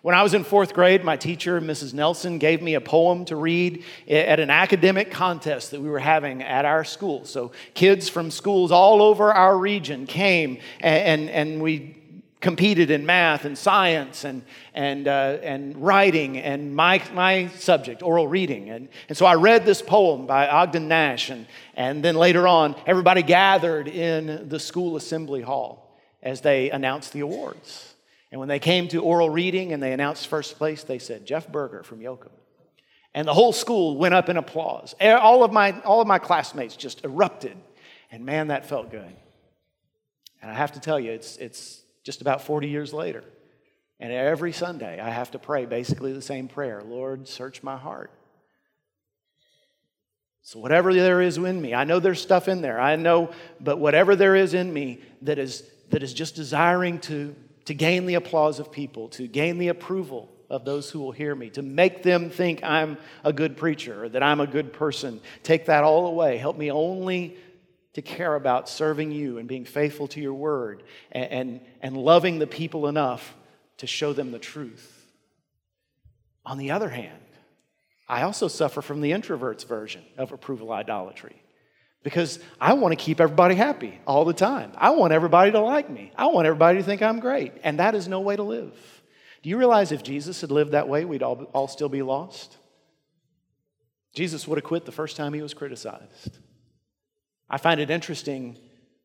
When 0.02 0.14
I 0.14 0.22
was 0.22 0.32
in 0.32 0.44
fourth 0.44 0.72
grade, 0.72 1.04
my 1.04 1.16
teacher, 1.16 1.60
Mrs. 1.60 1.92
Nelson, 1.92 2.38
gave 2.38 2.62
me 2.62 2.74
a 2.74 2.80
poem 2.80 3.26
to 3.26 3.36
read 3.36 3.84
at 4.08 4.40
an 4.40 4.48
academic 4.48 5.10
contest 5.10 5.72
that 5.72 5.80
we 5.80 5.90
were 5.90 5.98
having 5.98 6.42
at 6.42 6.64
our 6.64 6.84
school. 6.84 7.26
So 7.26 7.52
kids 7.74 8.08
from 8.08 8.30
schools 8.30 8.70
all 8.70 9.02
over 9.02 9.30
our 9.34 9.58
region 9.58 10.06
came 10.06 10.58
and, 10.80 11.28
and, 11.28 11.30
and 11.30 11.62
we 11.62 11.99
competed 12.40 12.90
in 12.90 13.04
math 13.04 13.44
and 13.44 13.56
science 13.56 14.24
and, 14.24 14.42
and, 14.72 15.06
uh, 15.06 15.38
and 15.42 15.76
writing 15.76 16.38
and 16.38 16.74
my, 16.74 17.02
my 17.12 17.48
subject, 17.48 18.02
oral 18.02 18.26
reading. 18.26 18.70
And, 18.70 18.88
and 19.08 19.16
so 19.16 19.26
I 19.26 19.34
read 19.34 19.66
this 19.66 19.82
poem 19.82 20.26
by 20.26 20.48
Ogden 20.48 20.88
Nash, 20.88 21.28
and, 21.30 21.46
and 21.74 22.02
then 22.02 22.16
later 22.16 22.48
on, 22.48 22.74
everybody 22.86 23.22
gathered 23.22 23.88
in 23.88 24.48
the 24.48 24.58
school 24.58 24.96
assembly 24.96 25.42
hall 25.42 25.98
as 26.22 26.40
they 26.40 26.70
announced 26.70 27.12
the 27.12 27.20
awards. 27.20 27.94
And 28.32 28.38
when 28.38 28.48
they 28.48 28.58
came 28.58 28.88
to 28.88 29.02
oral 29.02 29.28
reading 29.28 29.72
and 29.72 29.82
they 29.82 29.92
announced 29.92 30.28
first 30.28 30.56
place, 30.56 30.84
they 30.84 30.98
said, 30.98 31.26
Jeff 31.26 31.48
Berger 31.48 31.82
from 31.82 32.00
Yoakum. 32.00 32.30
And 33.12 33.26
the 33.26 33.34
whole 33.34 33.52
school 33.52 33.96
went 33.96 34.14
up 34.14 34.28
in 34.28 34.36
applause. 34.36 34.94
All 35.00 35.42
of 35.42 35.52
my, 35.52 35.78
all 35.80 36.00
of 36.00 36.06
my 36.06 36.20
classmates 36.20 36.76
just 36.76 37.04
erupted. 37.04 37.56
And 38.12 38.24
man, 38.24 38.48
that 38.48 38.66
felt 38.66 38.90
good. 38.90 39.16
And 40.40 40.50
I 40.50 40.54
have 40.54 40.72
to 40.72 40.80
tell 40.80 40.98
you, 40.98 41.10
it's, 41.10 41.36
it's 41.38 41.82
just 42.10 42.22
about 42.22 42.42
40 42.42 42.68
years 42.68 42.92
later. 42.92 43.22
And 44.00 44.12
every 44.12 44.52
Sunday, 44.52 44.98
I 44.98 45.10
have 45.10 45.30
to 45.30 45.38
pray 45.38 45.64
basically 45.64 46.12
the 46.12 46.20
same 46.20 46.48
prayer 46.48 46.82
Lord, 46.84 47.28
search 47.28 47.62
my 47.62 47.76
heart. 47.76 48.10
So, 50.42 50.58
whatever 50.58 50.92
there 50.92 51.20
is 51.20 51.36
in 51.36 51.62
me, 51.62 51.72
I 51.72 51.84
know 51.84 52.00
there's 52.00 52.20
stuff 52.20 52.48
in 52.48 52.62
there, 52.62 52.80
I 52.80 52.96
know, 52.96 53.30
but 53.60 53.78
whatever 53.78 54.16
there 54.16 54.34
is 54.34 54.54
in 54.54 54.72
me 54.72 55.00
that 55.22 55.38
is, 55.38 55.62
that 55.90 56.02
is 56.02 56.12
just 56.12 56.34
desiring 56.34 56.98
to 57.00 57.36
to 57.66 57.74
gain 57.74 58.06
the 58.06 58.14
applause 58.14 58.58
of 58.58 58.72
people, 58.72 59.08
to 59.10 59.28
gain 59.28 59.58
the 59.58 59.68
approval 59.68 60.28
of 60.48 60.64
those 60.64 60.90
who 60.90 60.98
will 60.98 61.12
hear 61.12 61.32
me, 61.36 61.50
to 61.50 61.62
make 61.62 62.02
them 62.02 62.28
think 62.28 62.64
I'm 62.64 62.98
a 63.22 63.32
good 63.32 63.56
preacher 63.56 64.02
or 64.04 64.08
that 64.08 64.24
I'm 64.24 64.40
a 64.40 64.46
good 64.48 64.72
person. 64.72 65.20
Take 65.44 65.66
that 65.66 65.84
all 65.84 66.08
away. 66.08 66.38
Help 66.38 66.58
me 66.58 66.72
only 66.72 67.36
to 67.94 68.02
care 68.02 68.34
about 68.34 68.68
serving 68.68 69.10
you 69.10 69.38
and 69.38 69.48
being 69.48 69.64
faithful 69.64 70.06
to 70.08 70.20
your 70.20 70.34
word 70.34 70.82
and, 71.10 71.30
and, 71.30 71.60
and 71.82 71.96
loving 71.96 72.38
the 72.38 72.46
people 72.46 72.86
enough 72.86 73.34
to 73.78 73.86
show 73.86 74.12
them 74.12 74.30
the 74.30 74.38
truth. 74.38 75.06
On 76.46 76.58
the 76.58 76.70
other 76.70 76.88
hand, 76.88 77.18
I 78.08 78.22
also 78.22 78.48
suffer 78.48 78.82
from 78.82 79.00
the 79.00 79.12
introvert's 79.12 79.64
version 79.64 80.02
of 80.18 80.32
approval 80.32 80.72
idolatry 80.72 81.42
because 82.02 82.38
I 82.60 82.72
want 82.72 82.92
to 82.92 82.96
keep 82.96 83.20
everybody 83.20 83.54
happy 83.54 84.00
all 84.06 84.24
the 84.24 84.32
time. 84.32 84.72
I 84.76 84.90
want 84.90 85.12
everybody 85.12 85.52
to 85.52 85.60
like 85.60 85.88
me. 85.90 86.12
I 86.16 86.26
want 86.26 86.46
everybody 86.46 86.78
to 86.78 86.84
think 86.84 87.02
I'm 87.02 87.20
great. 87.20 87.52
And 87.62 87.78
that 87.78 87.94
is 87.94 88.08
no 88.08 88.20
way 88.20 88.36
to 88.36 88.42
live. 88.42 88.72
Do 89.42 89.48
you 89.48 89.58
realize 89.58 89.92
if 89.92 90.02
Jesus 90.02 90.40
had 90.40 90.50
lived 90.50 90.72
that 90.72 90.88
way, 90.88 91.04
we'd 91.04 91.22
all, 91.22 91.44
all 91.52 91.68
still 91.68 91.88
be 91.88 92.02
lost? 92.02 92.56
Jesus 94.14 94.48
would 94.48 94.58
have 94.58 94.64
quit 94.64 94.86
the 94.86 94.92
first 94.92 95.16
time 95.16 95.32
he 95.32 95.42
was 95.42 95.54
criticized. 95.54 96.39
I 97.50 97.58
find 97.58 97.80
it 97.80 97.90
interesting 97.90 98.56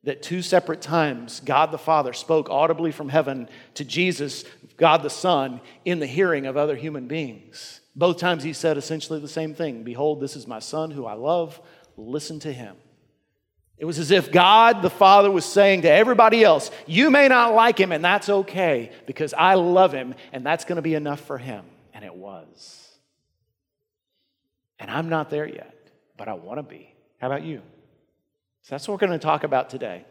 that 0.04 0.22
two 0.22 0.40
separate 0.40 0.80
times 0.80 1.40
God 1.44 1.72
the 1.72 1.78
Father 1.78 2.12
spoke 2.12 2.48
audibly 2.48 2.92
from 2.92 3.08
heaven 3.08 3.48
to 3.74 3.84
Jesus, 3.84 4.44
God 4.76 5.02
the 5.02 5.10
Son, 5.10 5.60
in 5.84 5.98
the 5.98 6.06
hearing 6.06 6.46
of 6.46 6.56
other 6.56 6.76
human 6.76 7.08
beings. 7.08 7.80
Both 7.96 8.18
times 8.18 8.44
he 8.44 8.52
said 8.52 8.76
essentially 8.76 9.20
the 9.20 9.28
same 9.28 9.54
thing 9.54 9.82
Behold, 9.82 10.20
this 10.20 10.36
is 10.36 10.46
my 10.46 10.60
Son 10.60 10.92
who 10.92 11.06
I 11.06 11.14
love, 11.14 11.60
listen 11.96 12.38
to 12.40 12.52
him. 12.52 12.76
It 13.78 13.84
was 13.84 13.98
as 13.98 14.10
if 14.10 14.32
God 14.32 14.80
the 14.80 14.88
Father 14.88 15.30
was 15.30 15.44
saying 15.44 15.82
to 15.82 15.90
everybody 15.90 16.42
else, 16.44 16.70
You 16.86 17.10
may 17.10 17.28
not 17.28 17.54
like 17.54 17.78
him, 17.78 17.92
and 17.92 18.04
that's 18.04 18.28
okay 18.28 18.92
because 19.06 19.34
I 19.34 19.54
love 19.54 19.92
him, 19.92 20.14
and 20.32 20.46
that's 20.46 20.64
going 20.64 20.76
to 20.76 20.82
be 20.82 20.94
enough 20.94 21.20
for 21.20 21.36
him. 21.36 21.64
And 21.92 22.04
it 22.04 22.14
was. 22.14 22.88
And 24.78 24.90
I'm 24.90 25.08
not 25.08 25.30
there 25.30 25.46
yet, 25.46 25.74
but 26.16 26.28
I 26.28 26.34
want 26.34 26.58
to 26.58 26.62
be. 26.62 26.94
How 27.18 27.26
about 27.26 27.42
you? 27.42 27.62
So 28.66 28.74
that's 28.74 28.88
what 28.88 28.94
we're 28.94 29.06
going 29.06 29.20
to 29.20 29.24
talk 29.24 29.44
about 29.44 29.70
today. 29.70 30.04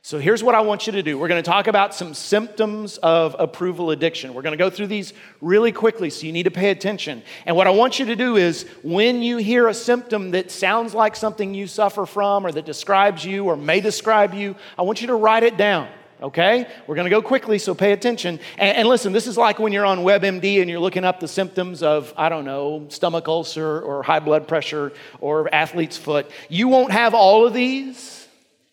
So 0.00 0.18
here's 0.18 0.42
what 0.42 0.54
I 0.54 0.62
want 0.62 0.86
you 0.86 0.94
to 0.94 1.02
do. 1.02 1.18
We're 1.18 1.28
going 1.28 1.42
to 1.42 1.50
talk 1.50 1.66
about 1.66 1.94
some 1.94 2.14
symptoms 2.14 2.96
of 2.96 3.36
approval 3.38 3.90
addiction. 3.90 4.32
We're 4.32 4.40
going 4.40 4.54
to 4.54 4.56
go 4.56 4.70
through 4.70 4.86
these 4.86 5.12
really 5.42 5.72
quickly, 5.72 6.08
so 6.08 6.24
you 6.24 6.32
need 6.32 6.44
to 6.44 6.50
pay 6.50 6.70
attention. 6.70 7.22
And 7.44 7.54
what 7.54 7.66
I 7.66 7.70
want 7.70 7.98
you 7.98 8.06
to 8.06 8.16
do 8.16 8.36
is 8.36 8.62
when 8.82 9.22
you 9.22 9.36
hear 9.36 9.68
a 9.68 9.74
symptom 9.74 10.30
that 10.30 10.50
sounds 10.50 10.94
like 10.94 11.14
something 11.16 11.52
you 11.52 11.66
suffer 11.66 12.06
from 12.06 12.46
or 12.46 12.52
that 12.52 12.64
describes 12.64 13.26
you 13.26 13.44
or 13.44 13.58
may 13.58 13.82
describe 13.82 14.32
you, 14.32 14.56
I 14.78 14.82
want 14.82 15.02
you 15.02 15.08
to 15.08 15.14
write 15.14 15.42
it 15.42 15.58
down 15.58 15.86
okay? 16.22 16.66
We're 16.86 16.94
gonna 16.94 17.10
go 17.10 17.20
quickly, 17.20 17.58
so 17.58 17.74
pay 17.74 17.92
attention. 17.92 18.38
And, 18.56 18.78
and, 18.78 18.88
listen, 18.88 19.12
this 19.12 19.26
is 19.26 19.36
like 19.36 19.58
when 19.58 19.72
you're 19.72 19.84
on 19.84 19.98
WebMD 19.98 20.60
and 20.60 20.70
you're 20.70 20.80
looking 20.80 21.04
up 21.04 21.20
the 21.20 21.28
symptoms 21.28 21.82
of, 21.82 22.14
I 22.16 22.28
don't 22.28 22.44
know, 22.44 22.86
stomach 22.88 23.28
ulcer 23.28 23.80
or 23.80 24.02
high 24.02 24.20
blood 24.20 24.46
pressure 24.46 24.92
or 25.20 25.52
athlete's 25.52 25.96
foot. 25.96 26.30
You 26.48 26.68
won't 26.68 26.92
have 26.92 27.14
all 27.14 27.46
of 27.46 27.52
these, 27.52 28.26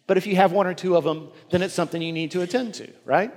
but 0.08 0.18
if 0.18 0.28
you 0.28 0.36
have 0.36 0.52
one 0.52 0.68
or 0.68 0.74
two 0.74 0.96
of 0.96 1.04
them, 1.04 1.30
then 1.50 1.62
it's 1.62 1.74
something 1.74 2.02
you 2.02 2.14
need 2.14 2.32
to 2.32 2.42
attend 2.42 2.76
to, 2.76 2.90
right? 3.06 3.32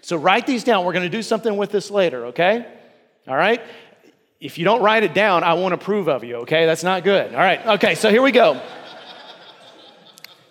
So 0.00 0.16
write 0.16 0.46
these 0.46 0.64
down. 0.64 0.84
We're 0.84 0.92
gonna 0.92 1.08
do 1.08 1.22
something 1.22 1.56
with 1.56 1.70
this 1.70 1.90
later, 1.90 2.26
okay? 2.26 2.66
All 3.26 3.36
right? 3.36 3.60
If 4.38 4.58
you 4.58 4.64
don't 4.64 4.82
write 4.82 5.02
it 5.02 5.14
down, 5.14 5.42
I 5.44 5.54
won't 5.54 5.74
approve 5.74 6.08
of 6.08 6.22
you, 6.22 6.36
okay? 6.36 6.66
That's 6.66 6.84
not 6.84 7.04
good. 7.04 7.34
All 7.34 7.40
right, 7.40 7.66
okay, 7.66 7.94
so 7.94 8.10
here 8.10 8.22
we 8.22 8.32
go. 8.32 8.60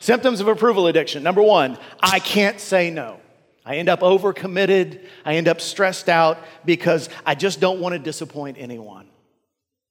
Symptoms 0.05 0.39
of 0.39 0.47
approval 0.47 0.85
addiction. 0.85 1.23
Number 1.23 1.41
one, 1.41 1.79
I 1.99 2.19
can't 2.19 2.59
say 2.59 2.91
no. 2.91 3.19
I 3.65 3.77
end 3.77 3.89
up 3.89 4.01
overcommitted. 4.01 5.03
I 5.25 5.37
end 5.37 5.47
up 5.47 5.59
stressed 5.59 6.09
out 6.09 6.37
because 6.63 7.09
I 7.25 7.33
just 7.33 7.59
don't 7.59 7.79
want 7.79 7.93
to 7.93 7.97
disappoint 7.97 8.57
anyone. 8.59 9.07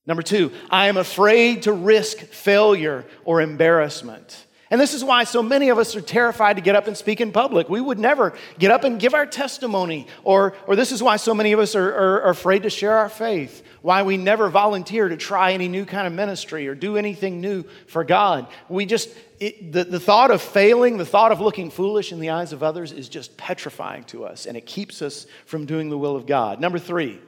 Number 0.06 0.22
two, 0.22 0.52
I 0.70 0.86
am 0.86 0.98
afraid 0.98 1.62
to 1.62 1.72
risk 1.72 2.18
failure 2.18 3.04
or 3.24 3.40
embarrassment. 3.40 4.46
And 4.70 4.80
this 4.80 4.94
is 4.94 5.02
why 5.02 5.24
so 5.24 5.42
many 5.42 5.70
of 5.70 5.78
us 5.78 5.96
are 5.96 6.00
terrified 6.00 6.58
to 6.58 6.62
get 6.62 6.76
up 6.76 6.86
and 6.86 6.96
speak 6.96 7.20
in 7.20 7.32
public. 7.32 7.68
We 7.68 7.80
would 7.80 7.98
never 7.98 8.34
get 8.56 8.70
up 8.70 8.84
and 8.84 9.00
give 9.00 9.14
our 9.14 9.26
testimony. 9.26 10.06
Or, 10.22 10.54
or 10.68 10.76
this 10.76 10.92
is 10.92 11.02
why 11.02 11.16
so 11.16 11.34
many 11.34 11.50
of 11.50 11.58
us 11.58 11.74
are, 11.74 11.92
are, 11.92 12.22
are 12.22 12.30
afraid 12.30 12.62
to 12.62 12.70
share 12.70 12.98
our 12.98 13.08
faith 13.08 13.64
why 13.84 14.02
we 14.02 14.16
never 14.16 14.48
volunteer 14.48 15.10
to 15.10 15.16
try 15.18 15.52
any 15.52 15.68
new 15.68 15.84
kind 15.84 16.06
of 16.06 16.12
ministry 16.14 16.66
or 16.68 16.74
do 16.74 16.96
anything 16.96 17.42
new 17.42 17.62
for 17.86 18.02
God. 18.02 18.46
We 18.70 18.86
just, 18.86 19.10
it, 19.44 19.72
the, 19.72 19.84
the 19.84 20.00
thought 20.00 20.30
of 20.30 20.40
failing, 20.40 20.96
the 20.96 21.04
thought 21.04 21.30
of 21.30 21.38
looking 21.38 21.70
foolish 21.70 22.12
in 22.12 22.20
the 22.20 22.30
eyes 22.30 22.54
of 22.54 22.62
others 22.62 22.92
is 22.92 23.10
just 23.10 23.36
petrifying 23.36 24.04
to 24.04 24.24
us, 24.24 24.46
and 24.46 24.56
it 24.56 24.64
keeps 24.64 25.02
us 25.02 25.26
from 25.44 25.66
doing 25.66 25.90
the 25.90 25.98
will 25.98 26.16
of 26.16 26.24
God. 26.24 26.60
Number 26.60 26.78
three, 26.78 27.20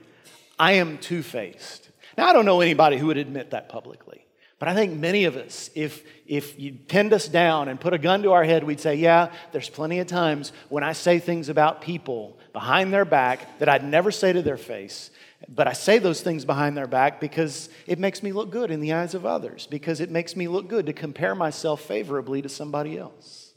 I 0.58 0.72
am 0.72 0.96
two 0.96 1.22
faced. 1.22 1.90
Now, 2.16 2.28
I 2.28 2.32
don't 2.32 2.46
know 2.46 2.62
anybody 2.62 2.96
who 2.96 3.08
would 3.08 3.18
admit 3.18 3.50
that 3.50 3.68
publicly. 3.68 4.26
But 4.58 4.68
I 4.68 4.74
think 4.74 4.98
many 4.98 5.24
of 5.24 5.36
us, 5.36 5.68
if, 5.74 6.02
if 6.26 6.58
you 6.58 6.72
pinned 6.72 7.12
us 7.12 7.28
down 7.28 7.68
and 7.68 7.78
put 7.78 7.92
a 7.92 7.98
gun 7.98 8.22
to 8.22 8.32
our 8.32 8.42
head, 8.44 8.64
we'd 8.64 8.80
say, 8.80 8.94
Yeah, 8.94 9.30
there's 9.52 9.68
plenty 9.68 9.98
of 9.98 10.06
times 10.06 10.52
when 10.70 10.82
I 10.82 10.92
say 10.94 11.18
things 11.18 11.50
about 11.50 11.82
people 11.82 12.38
behind 12.54 12.90
their 12.90 13.04
back 13.04 13.58
that 13.58 13.68
I'd 13.68 13.84
never 13.84 14.10
say 14.10 14.32
to 14.32 14.40
their 14.40 14.56
face. 14.56 15.10
But 15.48 15.68
I 15.68 15.74
say 15.74 15.98
those 15.98 16.22
things 16.22 16.44
behind 16.44 16.76
their 16.76 16.86
back 16.86 17.20
because 17.20 17.68
it 17.86 17.98
makes 17.98 18.22
me 18.22 18.32
look 18.32 18.50
good 18.50 18.70
in 18.70 18.80
the 18.80 18.94
eyes 18.94 19.14
of 19.14 19.26
others, 19.26 19.66
because 19.66 20.00
it 20.00 20.10
makes 20.10 20.34
me 20.34 20.48
look 20.48 20.68
good 20.68 20.86
to 20.86 20.92
compare 20.92 21.34
myself 21.34 21.82
favorably 21.82 22.42
to 22.42 22.48
somebody 22.48 22.98
else. 22.98 23.52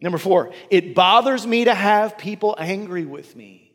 Number 0.00 0.18
four, 0.18 0.52
it 0.70 0.94
bothers 0.94 1.46
me 1.46 1.64
to 1.64 1.74
have 1.74 2.18
people 2.18 2.54
angry 2.58 3.04
with 3.04 3.34
me. 3.34 3.74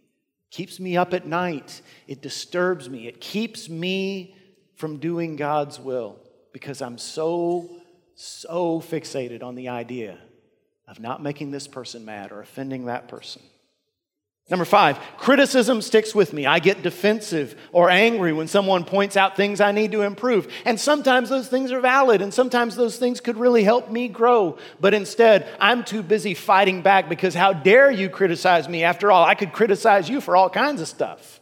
Keeps 0.52 0.80
me 0.80 0.98
up 0.98 1.14
at 1.14 1.26
night. 1.26 1.82
It 2.08 2.22
disturbs 2.22 2.90
me. 2.90 3.08
It 3.08 3.20
keeps 3.20 3.70
me 3.70 4.36
from 4.76 4.98
doing 4.98 5.36
God's 5.36 5.80
will 5.80 6.20
because 6.54 6.82
I'm 6.82 6.98
so, 6.98 7.70
so 8.16 8.82
fixated 8.82 9.44
on 9.44 9.56
the 9.56 9.70
idea 9.70 10.18
of 10.88 11.00
not 11.00 11.24
making 11.24 11.52
this 11.52 11.68
person 11.68 12.06
mad 12.06 12.32
or 12.32 12.42
offending 12.42 12.86
that 12.86 13.08
person. 13.08 13.42
Number 14.52 14.66
five, 14.66 15.00
criticism 15.16 15.82
sticks 15.82 16.14
with 16.14 16.34
me. 16.34 16.46
I 16.46 16.60
get 16.60 16.84
defensive 16.84 17.56
or 17.72 17.90
angry 17.90 18.34
when 18.34 18.50
someone 18.50 18.84
points 18.84 19.16
out 19.16 19.38
things 19.38 19.62
I 19.62 19.72
need 19.72 19.94
to 19.94 20.02
improve. 20.02 20.52
And 20.66 20.78
sometimes 20.78 21.30
those 21.30 21.48
things 21.48 21.72
are 21.72 21.80
valid, 21.80 22.22
and 22.22 22.34
sometimes 22.34 22.76
those 22.76 22.98
things 22.98 23.22
could 23.22 23.38
really 23.38 23.64
help 23.64 23.90
me 23.90 24.10
grow. 24.10 24.58
But 24.82 24.94
instead, 24.94 25.48
I'm 25.58 25.86
too 25.86 26.04
busy 26.04 26.34
fighting 26.34 26.82
back 26.82 27.08
because 27.08 27.34
how 27.34 27.54
dare 27.54 27.90
you 27.90 28.10
criticize 28.10 28.68
me? 28.68 28.84
After 28.84 29.10
all, 29.10 29.24
I 29.24 29.36
could 29.36 29.54
criticize 29.54 30.10
you 30.10 30.20
for 30.20 30.36
all 30.36 30.50
kinds 30.50 30.82
of 30.82 30.90
stuff. 30.90 31.40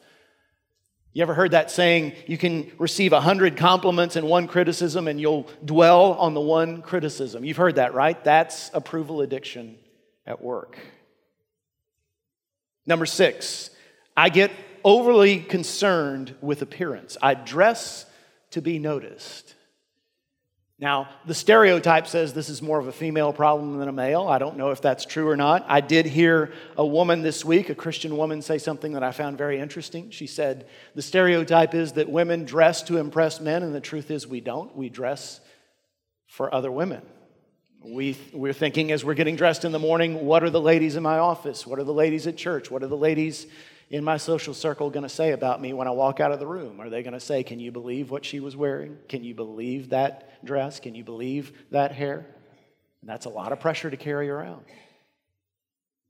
You 1.11 1.23
ever 1.23 1.33
heard 1.33 1.51
that 1.51 1.71
saying, 1.71 2.13
you 2.27 2.37
can 2.37 2.71
receive 2.77 3.11
a 3.11 3.21
hundred 3.21 3.57
compliments 3.57 4.17
and 4.17 4.27
one 4.27 4.45
criticism, 4.45 5.07
and 5.07 5.19
you'll 5.19 5.49
dwell 5.65 6.13
on 6.13 6.35
the 6.35 6.41
one 6.41 6.83
criticism? 6.83 7.43
You've 7.43 7.57
heard 7.57 7.77
that, 7.77 7.95
right? 7.95 8.23
That's 8.23 8.69
approval 8.71 9.21
addiction 9.21 9.79
at 10.27 10.43
work. 10.43 10.77
Number 12.89 13.05
six, 13.05 13.69
I 14.17 14.29
get 14.29 14.49
overly 14.83 15.41
concerned 15.41 16.33
with 16.41 16.63
appearance. 16.63 17.17
I 17.21 17.35
dress 17.35 18.07
to 18.49 18.63
be 18.63 18.79
noticed. 18.79 19.53
Now, 20.79 21.07
the 21.27 21.35
stereotype 21.35 22.07
says 22.07 22.33
this 22.33 22.49
is 22.49 22.63
more 22.63 22.79
of 22.79 22.87
a 22.87 22.91
female 22.91 23.31
problem 23.31 23.77
than 23.77 23.89
a 23.89 23.91
male. 23.93 24.27
I 24.27 24.39
don't 24.39 24.57
know 24.57 24.71
if 24.71 24.81
that's 24.81 25.05
true 25.05 25.29
or 25.29 25.37
not. 25.37 25.65
I 25.67 25.81
did 25.81 26.07
hear 26.07 26.51
a 26.77 26.85
woman 26.85 27.21
this 27.21 27.45
week, 27.45 27.69
a 27.69 27.75
Christian 27.75 28.17
woman, 28.17 28.41
say 28.41 28.57
something 28.57 28.93
that 28.93 29.03
I 29.03 29.11
found 29.11 29.37
very 29.37 29.59
interesting. 29.59 30.09
She 30.09 30.25
said, 30.25 30.67
The 30.95 31.03
stereotype 31.03 31.75
is 31.75 31.91
that 31.91 32.09
women 32.09 32.43
dress 32.43 32.81
to 32.83 32.97
impress 32.97 33.39
men, 33.39 33.61
and 33.61 33.75
the 33.75 33.81
truth 33.81 34.09
is 34.09 34.25
we 34.25 34.41
don't. 34.41 34.75
We 34.75 34.89
dress 34.89 35.41
for 36.25 36.51
other 36.51 36.71
women. 36.71 37.03
We, 37.81 38.17
we're 38.33 38.53
thinking 38.53 38.91
as 38.91 39.05
we're 39.05 39.13
getting 39.13 39.37
dressed 39.37 39.63
in 39.63 39.71
the 39.71 39.79
morning, 39.79 40.25
what 40.25 40.43
are 40.43 40.49
the 40.49 40.59
ladies 40.59 40.97
in 40.97 41.03
my 41.03 41.17
office? 41.17 41.65
What 41.65 41.79
are 41.79 41.85
the 41.85 41.93
ladies 41.93 42.27
at 42.27 42.35
church? 42.35 42.69
What 42.69 42.83
are 42.83 42.87
the 42.87 42.97
ladies 42.97 43.47
in 43.89 44.03
my 44.03 44.17
social 44.17 44.53
circle 44.53 44.89
going 44.89 45.03
to 45.03 45.09
say 45.09 45.31
about 45.31 45.61
me 45.61 45.71
when 45.71 45.87
I 45.87 45.91
walk 45.91 46.19
out 46.19 46.33
of 46.33 46.39
the 46.39 46.45
room? 46.45 46.81
Are 46.81 46.89
they 46.89 47.03
going 47.03 47.13
to 47.13 47.21
say, 47.21 47.41
Can 47.41 47.59
you 47.59 47.71
believe 47.71 48.11
what 48.11 48.25
she 48.25 48.41
was 48.41 48.55
wearing? 48.55 48.97
Can 49.07 49.23
you 49.23 49.33
believe 49.33 49.89
that 49.89 50.43
dress? 50.45 50.81
Can 50.81 50.93
you 50.93 51.05
believe 51.05 51.53
that 51.71 51.93
hair? 51.93 52.25
And 53.01 53.09
that's 53.09 53.25
a 53.25 53.29
lot 53.29 53.53
of 53.53 53.61
pressure 53.61 53.89
to 53.89 53.97
carry 53.97 54.29
around. 54.29 54.65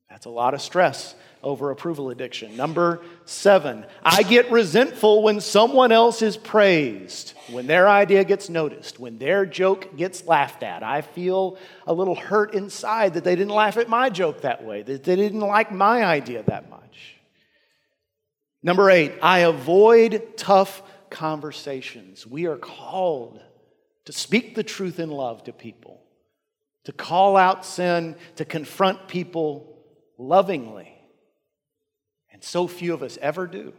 That's 0.10 0.26
a 0.26 0.30
lot 0.30 0.54
of 0.54 0.62
stress 0.62 1.16
over 1.44 1.72
approval 1.72 2.10
addiction. 2.10 2.58
Number 2.58 3.02
seven, 3.26 3.86
I 4.04 4.24
get 4.24 4.52
resentful 4.52 5.22
when 5.24 5.40
someone 5.40 5.92
else 5.92 6.22
is 6.22 6.36
praised, 6.36 7.34
when 7.50 7.68
their 7.68 7.88
idea 7.88 8.24
gets 8.24 8.50
noticed, 8.50 9.00
when 9.00 9.18
their 9.20 9.46
joke 9.46 9.96
gets 9.96 10.26
laughed 10.26 10.64
at. 10.64 10.84
I 10.84 11.02
feel 11.02 11.58
a 11.88 11.94
little 11.94 12.16
hurt 12.16 12.54
inside 12.54 13.14
that 13.14 13.24
they 13.24 13.36
didn't 13.36 13.54
laugh 13.54 13.78
at 13.78 13.88
my 13.88 14.10
joke 14.10 14.42
that 14.42 14.64
way, 14.64 14.82
that 14.82 15.04
they 15.04 15.16
didn't 15.16 15.40
like 15.42 15.72
my 15.72 16.04
idea 16.04 16.44
that 16.44 16.70
much. 16.70 17.16
Number 18.62 18.90
eight, 18.90 19.14
I 19.22 19.40
avoid 19.40 20.36
tough 20.36 20.82
conversations. 21.10 22.28
We 22.28 22.48
are 22.48 22.58
called 22.58 23.40
to 24.06 24.12
speak 24.12 24.56
the 24.56 24.64
truth 24.64 25.00
in 25.00 25.12
love 25.12 25.44
to 25.46 25.54
people, 25.54 26.02
to 26.84 26.92
call 26.92 27.38
out 27.38 27.64
sin, 27.64 28.16
to 28.36 28.44
confront 28.44 29.08
people 29.08 29.69
lovingly. 30.20 30.94
And 32.32 32.44
so 32.44 32.68
few 32.68 32.94
of 32.94 33.02
us 33.02 33.18
ever 33.22 33.48
do 33.48 33.74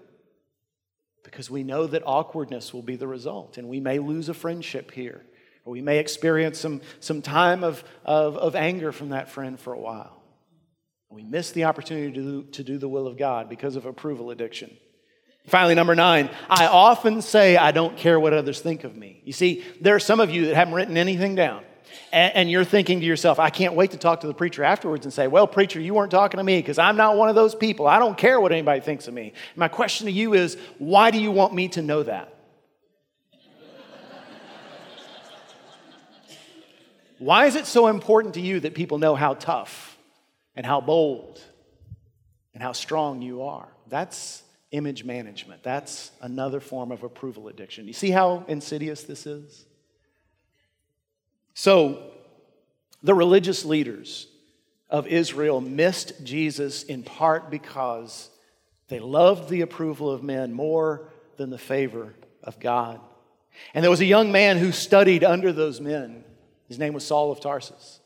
because 1.22 1.48
we 1.50 1.62
know 1.62 1.86
that 1.86 2.02
awkwardness 2.04 2.74
will 2.74 2.82
be 2.82 2.96
the 2.96 3.06
result, 3.06 3.58
and 3.58 3.68
we 3.68 3.78
may 3.78 3.98
lose 3.98 4.28
a 4.28 4.34
friendship 4.34 4.90
here, 4.90 5.22
or 5.64 5.72
we 5.72 5.82
may 5.82 5.98
experience 5.98 6.58
some, 6.58 6.80
some 6.98 7.22
time 7.22 7.62
of, 7.62 7.84
of, 8.04 8.36
of 8.36 8.56
anger 8.56 8.90
from 8.90 9.10
that 9.10 9.28
friend 9.28 9.60
for 9.60 9.72
a 9.72 9.78
while. 9.78 10.20
We 11.10 11.24
miss 11.24 11.50
the 11.50 11.64
opportunity 11.64 12.12
to 12.14 12.44
to 12.44 12.62
do 12.62 12.78
the 12.78 12.88
will 12.88 13.08
of 13.08 13.18
God 13.18 13.48
because 13.48 13.74
of 13.74 13.84
approval 13.84 14.30
addiction. 14.30 14.70
Finally, 15.48 15.74
number 15.74 15.96
nine, 15.96 16.30
I 16.48 16.66
often 16.66 17.20
say 17.20 17.56
I 17.56 17.72
don't 17.72 17.96
care 17.96 18.20
what 18.20 18.32
others 18.32 18.60
think 18.60 18.84
of 18.84 18.94
me. 18.94 19.20
You 19.24 19.32
see, 19.32 19.64
there 19.80 19.96
are 19.96 20.00
some 20.00 20.20
of 20.20 20.30
you 20.30 20.46
that 20.46 20.54
haven't 20.54 20.74
written 20.74 20.96
anything 20.96 21.34
down. 21.34 21.64
And, 22.12 22.34
and 22.34 22.50
you're 22.50 22.64
thinking 22.64 23.00
to 23.00 23.06
yourself, 23.06 23.38
I 23.38 23.50
can't 23.50 23.74
wait 23.74 23.92
to 23.92 23.96
talk 23.96 24.20
to 24.20 24.26
the 24.26 24.34
preacher 24.34 24.64
afterwards 24.64 25.06
and 25.06 25.12
say, 25.12 25.26
Well, 25.26 25.46
preacher, 25.46 25.80
you 25.80 25.94
weren't 25.94 26.10
talking 26.10 26.38
to 26.38 26.44
me 26.44 26.58
because 26.58 26.78
I'm 26.78 26.96
not 26.96 27.16
one 27.16 27.28
of 27.28 27.34
those 27.34 27.54
people. 27.54 27.86
I 27.86 27.98
don't 27.98 28.16
care 28.16 28.40
what 28.40 28.52
anybody 28.52 28.80
thinks 28.80 29.08
of 29.08 29.14
me. 29.14 29.32
My 29.56 29.68
question 29.68 30.06
to 30.06 30.12
you 30.12 30.34
is, 30.34 30.56
why 30.78 31.10
do 31.10 31.20
you 31.20 31.30
want 31.30 31.54
me 31.54 31.68
to 31.68 31.82
know 31.82 32.02
that? 32.02 32.34
Why 37.18 37.44
is 37.44 37.54
it 37.54 37.66
so 37.66 37.88
important 37.88 38.34
to 38.34 38.40
you 38.40 38.60
that 38.60 38.74
people 38.74 38.96
know 38.96 39.14
how 39.14 39.34
tough 39.34 39.98
and 40.56 40.64
how 40.64 40.80
bold 40.80 41.38
and 42.54 42.62
how 42.62 42.72
strong 42.72 43.20
you 43.20 43.42
are? 43.42 43.68
That's 43.88 44.42
image 44.70 45.04
management. 45.04 45.62
That's 45.62 46.12
another 46.22 46.60
form 46.60 46.90
of 46.90 47.02
approval 47.02 47.48
addiction. 47.48 47.86
You 47.86 47.92
see 47.92 48.10
how 48.10 48.44
insidious 48.48 49.02
this 49.02 49.26
is? 49.26 49.66
So, 51.54 52.10
the 53.02 53.14
religious 53.14 53.64
leaders 53.64 54.26
of 54.88 55.06
Israel 55.06 55.60
missed 55.60 56.24
Jesus 56.24 56.82
in 56.82 57.02
part 57.02 57.50
because 57.50 58.28
they 58.88 58.98
loved 58.98 59.48
the 59.48 59.60
approval 59.60 60.10
of 60.10 60.22
men 60.22 60.52
more 60.52 61.08
than 61.36 61.50
the 61.50 61.58
favor 61.58 62.14
of 62.42 62.58
God. 62.58 63.00
And 63.72 63.82
there 63.82 63.90
was 63.90 64.00
a 64.00 64.06
young 64.06 64.32
man 64.32 64.58
who 64.58 64.72
studied 64.72 65.24
under 65.24 65.52
those 65.52 65.80
men. 65.80 66.24
His 66.68 66.78
name 66.78 66.92
was 66.92 67.06
Saul 67.06 67.30
of 67.30 67.40
Tarsus. 67.40 68.00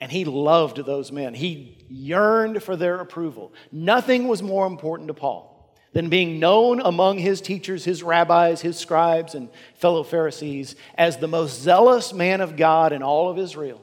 And 0.00 0.10
he 0.10 0.24
loved 0.24 0.84
those 0.84 1.12
men. 1.12 1.34
He 1.34 1.86
yearned 1.88 2.62
for 2.62 2.76
their 2.76 3.00
approval. 3.00 3.52
Nothing 3.72 4.28
was 4.28 4.42
more 4.42 4.66
important 4.66 5.08
to 5.08 5.14
Paul 5.14 5.53
than 5.94 6.08
being 6.08 6.40
known 6.40 6.80
among 6.80 7.18
his 7.18 7.40
teachers, 7.40 7.84
his 7.84 8.02
rabbis, 8.02 8.60
his 8.60 8.76
scribes, 8.76 9.34
and 9.34 9.48
fellow 9.76 10.02
Pharisees 10.02 10.76
as 10.96 11.16
the 11.16 11.28
most 11.28 11.62
zealous 11.62 12.12
man 12.12 12.40
of 12.40 12.56
God 12.56 12.92
in 12.92 13.02
all 13.02 13.30
of 13.30 13.38
Israel. 13.38 13.80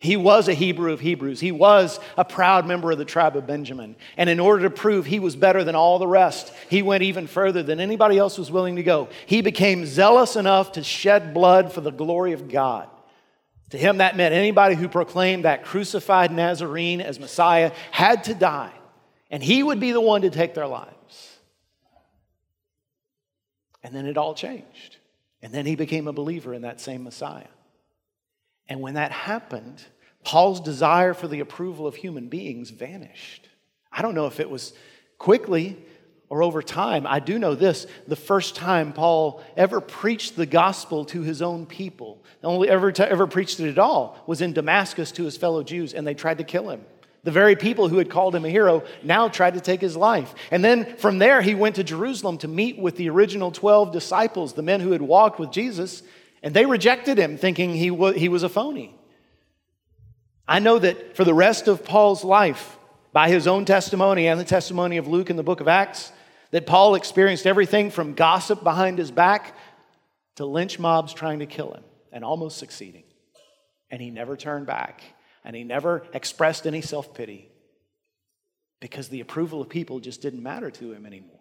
He 0.00 0.16
was 0.16 0.48
a 0.48 0.54
Hebrew 0.54 0.92
of 0.92 1.00
Hebrews. 1.00 1.40
He 1.40 1.52
was 1.52 1.98
a 2.16 2.24
proud 2.24 2.66
member 2.66 2.92
of 2.92 2.98
the 2.98 3.04
tribe 3.04 3.36
of 3.36 3.46
Benjamin. 3.48 3.96
And 4.16 4.30
in 4.30 4.40
order 4.40 4.62
to 4.62 4.70
prove 4.70 5.06
he 5.06 5.18
was 5.18 5.36
better 5.36 5.64
than 5.64 5.74
all 5.74 5.98
the 5.98 6.06
rest, 6.06 6.52
he 6.70 6.82
went 6.82 7.02
even 7.02 7.26
further 7.26 7.62
than 7.62 7.80
anybody 7.80 8.16
else 8.16 8.38
was 8.38 8.50
willing 8.50 8.76
to 8.76 8.82
go. 8.82 9.08
He 9.26 9.42
became 9.42 9.86
zealous 9.86 10.36
enough 10.36 10.72
to 10.72 10.84
shed 10.84 11.34
blood 11.34 11.72
for 11.72 11.80
the 11.80 11.90
glory 11.90 12.32
of 12.32 12.48
God. 12.48 12.88
To 13.70 13.76
him, 13.76 13.98
that 13.98 14.16
meant 14.16 14.34
anybody 14.34 14.76
who 14.76 14.88
proclaimed 14.88 15.44
that 15.44 15.64
crucified 15.64 16.30
Nazarene 16.30 17.00
as 17.00 17.20
Messiah 17.20 17.72
had 17.90 18.24
to 18.24 18.34
die, 18.34 18.72
and 19.30 19.42
he 19.42 19.62
would 19.62 19.78
be 19.78 19.92
the 19.92 20.00
one 20.00 20.22
to 20.22 20.30
take 20.30 20.54
their 20.54 20.66
lives. 20.66 20.94
And 23.82 23.94
then 23.94 24.06
it 24.06 24.16
all 24.16 24.34
changed. 24.34 24.96
And 25.42 25.52
then 25.52 25.66
he 25.66 25.76
became 25.76 26.08
a 26.08 26.12
believer 26.12 26.52
in 26.52 26.62
that 26.62 26.80
same 26.80 27.04
Messiah. 27.04 27.46
And 28.68 28.80
when 28.80 28.94
that 28.94 29.12
happened, 29.12 29.84
Paul's 30.24 30.60
desire 30.60 31.14
for 31.14 31.28
the 31.28 31.40
approval 31.40 31.86
of 31.86 31.94
human 31.94 32.28
beings 32.28 32.70
vanished. 32.70 33.48
I 33.90 34.02
don't 34.02 34.14
know 34.14 34.26
if 34.26 34.40
it 34.40 34.50
was 34.50 34.72
quickly 35.16 35.78
or 36.28 36.42
over 36.42 36.60
time. 36.60 37.06
I 37.06 37.20
do 37.20 37.38
know 37.38 37.54
this 37.54 37.86
the 38.06 38.16
first 38.16 38.54
time 38.54 38.92
Paul 38.92 39.42
ever 39.56 39.80
preached 39.80 40.36
the 40.36 40.46
gospel 40.46 41.04
to 41.06 41.22
his 41.22 41.40
own 41.40 41.66
people, 41.66 42.22
only 42.42 42.68
ever, 42.68 42.92
ever 42.98 43.26
preached 43.26 43.60
it 43.60 43.70
at 43.70 43.78
all, 43.78 44.22
was 44.26 44.42
in 44.42 44.52
Damascus 44.52 45.12
to 45.12 45.24
his 45.24 45.36
fellow 45.36 45.62
Jews, 45.62 45.94
and 45.94 46.06
they 46.06 46.14
tried 46.14 46.38
to 46.38 46.44
kill 46.44 46.68
him. 46.68 46.84
The 47.28 47.32
very 47.32 47.56
people 47.56 47.88
who 47.88 47.98
had 47.98 48.08
called 48.08 48.34
him 48.34 48.46
a 48.46 48.48
hero 48.48 48.84
now 49.02 49.28
tried 49.28 49.52
to 49.52 49.60
take 49.60 49.82
his 49.82 49.98
life. 49.98 50.34
And 50.50 50.64
then 50.64 50.96
from 50.96 51.18
there, 51.18 51.42
he 51.42 51.54
went 51.54 51.76
to 51.76 51.84
Jerusalem 51.84 52.38
to 52.38 52.48
meet 52.48 52.78
with 52.78 52.96
the 52.96 53.10
original 53.10 53.50
12 53.50 53.92
disciples, 53.92 54.54
the 54.54 54.62
men 54.62 54.80
who 54.80 54.92
had 54.92 55.02
walked 55.02 55.38
with 55.38 55.50
Jesus, 55.50 56.02
and 56.42 56.54
they 56.54 56.64
rejected 56.64 57.18
him, 57.18 57.36
thinking 57.36 57.74
he 57.74 57.90
was, 57.90 58.42
a 58.44 58.48
phony. 58.48 58.98
I 60.48 60.58
know 60.58 60.78
that 60.78 61.16
for 61.16 61.24
the 61.24 61.34
rest 61.34 61.68
of 61.68 61.84
Paul's 61.84 62.24
life, 62.24 62.78
by 63.12 63.28
his 63.28 63.46
own 63.46 63.66
testimony 63.66 64.26
and 64.26 64.40
the 64.40 64.44
testimony 64.44 64.96
of 64.96 65.06
Luke 65.06 65.28
in 65.28 65.36
the 65.36 65.42
book 65.42 65.60
of 65.60 65.68
Acts, 65.68 66.10
that 66.52 66.64
Paul 66.64 66.94
experienced 66.94 67.46
everything 67.46 67.90
from 67.90 68.14
gossip 68.14 68.64
behind 68.64 68.96
his 68.96 69.10
back 69.10 69.54
to 70.36 70.46
lynch 70.46 70.78
mobs 70.78 71.12
trying 71.12 71.40
to 71.40 71.46
kill 71.46 71.74
him 71.74 71.84
and 72.10 72.24
almost 72.24 72.56
succeeding. 72.56 73.04
And 73.90 74.00
he 74.00 74.08
never 74.08 74.34
turned 74.34 74.64
back 74.64 75.02
and 75.48 75.56
he 75.56 75.64
never 75.64 76.04
expressed 76.12 76.66
any 76.66 76.82
self 76.82 77.14
pity 77.14 77.48
because 78.80 79.08
the 79.08 79.20
approval 79.20 79.62
of 79.62 79.68
people 79.68 79.98
just 79.98 80.20
didn't 80.20 80.42
matter 80.42 80.70
to 80.70 80.92
him 80.92 81.06
anymore 81.06 81.40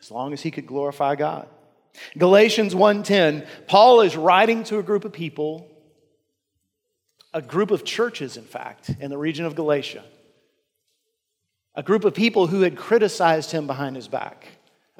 as 0.00 0.10
long 0.10 0.32
as 0.32 0.42
he 0.42 0.50
could 0.50 0.66
glorify 0.66 1.14
God. 1.14 1.48
Galatians 2.18 2.74
1:10, 2.74 3.46
Paul 3.68 4.00
is 4.00 4.16
writing 4.16 4.64
to 4.64 4.78
a 4.78 4.82
group 4.82 5.04
of 5.04 5.12
people, 5.12 5.70
a 7.32 7.40
group 7.40 7.70
of 7.70 7.84
churches 7.84 8.36
in 8.36 8.44
fact, 8.44 8.90
in 9.00 9.10
the 9.10 9.18
region 9.18 9.46
of 9.46 9.54
Galatia. 9.54 10.04
A 11.76 11.84
group 11.84 12.04
of 12.04 12.14
people 12.14 12.48
who 12.48 12.62
had 12.62 12.76
criticized 12.76 13.52
him 13.52 13.68
behind 13.68 13.94
his 13.94 14.08
back. 14.08 14.46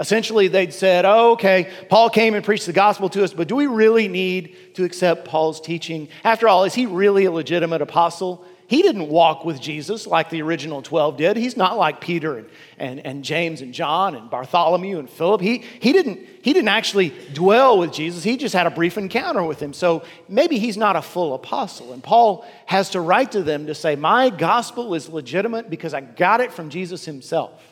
Essentially, 0.00 0.48
they'd 0.48 0.72
said, 0.72 1.04
oh, 1.04 1.32
okay, 1.32 1.70
Paul 1.90 2.08
came 2.08 2.34
and 2.34 2.42
preached 2.42 2.64
the 2.64 2.72
gospel 2.72 3.10
to 3.10 3.22
us, 3.22 3.34
but 3.34 3.48
do 3.48 3.54
we 3.54 3.66
really 3.66 4.08
need 4.08 4.56
to 4.74 4.84
accept 4.84 5.26
Paul's 5.26 5.60
teaching? 5.60 6.08
After 6.24 6.48
all, 6.48 6.64
is 6.64 6.72
he 6.72 6.86
really 6.86 7.26
a 7.26 7.30
legitimate 7.30 7.82
apostle? 7.82 8.42
He 8.66 8.80
didn't 8.80 9.08
walk 9.08 9.44
with 9.44 9.60
Jesus 9.60 10.06
like 10.06 10.30
the 10.30 10.40
original 10.40 10.80
12 10.80 11.18
did. 11.18 11.36
He's 11.36 11.56
not 11.56 11.76
like 11.76 12.00
Peter 12.00 12.38
and, 12.38 12.48
and, 12.78 13.04
and 13.04 13.24
James 13.24 13.60
and 13.60 13.74
John 13.74 14.14
and 14.14 14.30
Bartholomew 14.30 14.98
and 15.00 15.10
Philip. 15.10 15.42
He, 15.42 15.64
he, 15.80 15.92
didn't, 15.92 16.20
he 16.40 16.52
didn't 16.54 16.68
actually 16.68 17.12
dwell 17.34 17.78
with 17.78 17.92
Jesus, 17.92 18.24
he 18.24 18.38
just 18.38 18.54
had 18.54 18.66
a 18.66 18.70
brief 18.70 18.96
encounter 18.96 19.42
with 19.42 19.60
him. 19.60 19.74
So 19.74 20.04
maybe 20.28 20.58
he's 20.58 20.78
not 20.78 20.96
a 20.96 21.02
full 21.02 21.34
apostle. 21.34 21.92
And 21.92 22.02
Paul 22.02 22.46
has 22.64 22.90
to 22.90 23.00
write 23.00 23.32
to 23.32 23.42
them 23.42 23.66
to 23.66 23.74
say, 23.74 23.96
My 23.96 24.30
gospel 24.30 24.94
is 24.94 25.10
legitimate 25.10 25.68
because 25.68 25.92
I 25.92 26.00
got 26.00 26.40
it 26.40 26.52
from 26.52 26.70
Jesus 26.70 27.04
himself. 27.04 27.69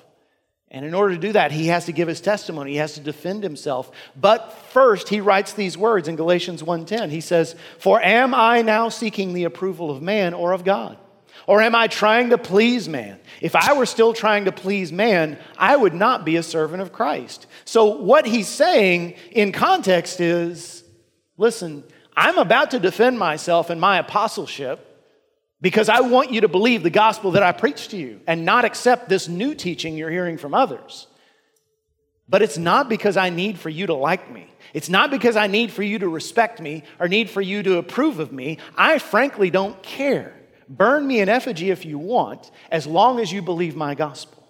And 0.71 0.85
in 0.85 0.93
order 0.93 1.15
to 1.15 1.21
do 1.21 1.33
that, 1.33 1.51
he 1.51 1.69
has 1.69 1.87
to 1.87 1.93
give 1.93 2.09
his 2.09 2.21
testimony. 2.21 2.73
He 2.73 2.77
has 2.77 2.95
to 2.95 3.01
defend 3.01 3.43
himself. 3.43 3.91
But 4.15 4.53
first, 4.71 5.09
he 5.09 5.21
writes 5.21 5.55
these 5.55 5.79
words 5.79 6.09
in 6.09 6.17
Galatians 6.17 6.63
1:10. 6.63 7.11
He 7.11 7.23
says, 7.23 7.55
"For 7.79 8.03
am 8.03 8.35
I 8.35 8.61
now 8.61 8.91
seeking 8.91 9.33
the 9.33 9.45
approval 9.45 9.91
of 9.91 10.03
man 10.03 10.35
or 10.35 10.53
of 10.53 10.65
God? 10.65 10.99
Or 11.47 11.63
am 11.63 11.75
I 11.75 11.87
trying 11.87 12.29
to 12.31 12.37
please 12.37 12.87
man? 12.87 13.19
If 13.41 13.57
I 13.57 13.73
were 13.73 13.87
still 13.87 14.13
trying 14.13 14.45
to 14.45 14.53
please 14.53 14.93
man, 14.93 15.39
I 15.57 15.75
would 15.75 15.95
not 15.95 16.27
be 16.27 16.37
a 16.37 16.43
servant 16.43 16.83
of 16.83 16.93
Christ." 16.93 17.47
So 17.65 17.87
what 17.87 18.27
he's 18.27 18.49
saying 18.49 19.15
in 19.33 19.53
context 19.53 20.21
is, 20.21 20.85
listen, 21.39 21.85
I'm 22.15 22.37
about 22.37 22.73
to 22.73 22.79
defend 22.79 23.19
myself 23.19 23.71
in 23.71 23.81
my 23.81 23.99
apostleship 23.99 24.85
because 25.61 25.89
I 25.89 26.01
want 26.01 26.31
you 26.31 26.43
to 26.43 26.49
believe 26.49 26.83
the 26.83 26.91
gospel 26.91 27.33
that 27.33 27.43
I 27.43 27.53
preach 27.53 27.89
to 27.89 27.97
you 27.97 28.21
and 28.27 28.45
not 28.45 28.65
accept 28.65 29.09
this 29.09 29.29
new 29.29 29.55
teaching 29.55 29.97
you're 29.97 30.11
hearing 30.11 30.39
from 30.39 30.55
others. 30.55 31.07
But 32.29 32.43
it's 32.43 32.59
not 32.59 32.89
because 32.89 33.17
I 33.17 33.31
need 33.31 33.59
for 33.59 33.71
you 33.71 33.87
to 33.87 33.95
like 33.95 34.31
me. 34.31 34.47
It's 34.75 34.91
not 34.91 35.11
because 35.11 35.37
I 35.37 35.47
need 35.47 35.73
for 35.73 35.83
you 35.83 35.99
to 36.01 36.09
respect 36.09 36.61
me 36.61 36.85
or 37.01 37.09
need 37.09 37.31
for 37.31 37.41
you 37.41 37.63
to 37.63 37.79
approve 37.79 38.19
of 38.19 38.33
me. 38.33 38.59
I 38.77 38.99
frankly 38.99 39.51
don't 39.51 39.83
care. 39.83 40.35
Burn 40.69 41.07
me 41.07 41.21
in 41.21 41.31
effigy 41.31 41.71
if 41.71 41.87
you 41.87 41.99
want, 41.99 42.51
as 42.71 42.87
long 42.87 43.19
as 43.19 43.33
you 43.33 43.41
believe 43.41 43.75
my 43.75 43.95
gospel. 43.95 44.47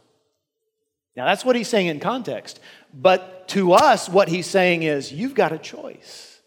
Now, 1.16 1.26
that's 1.26 1.44
what 1.44 1.56
he's 1.56 1.68
saying 1.68 1.86
in 1.86 2.00
context. 2.00 2.60
But 2.92 3.48
to 3.48 3.72
us, 3.72 4.08
what 4.08 4.28
he's 4.28 4.46
saying 4.46 4.82
is 4.82 5.12
you've 5.12 5.34
got 5.34 5.52
a 5.52 5.58
choice. 5.58 6.40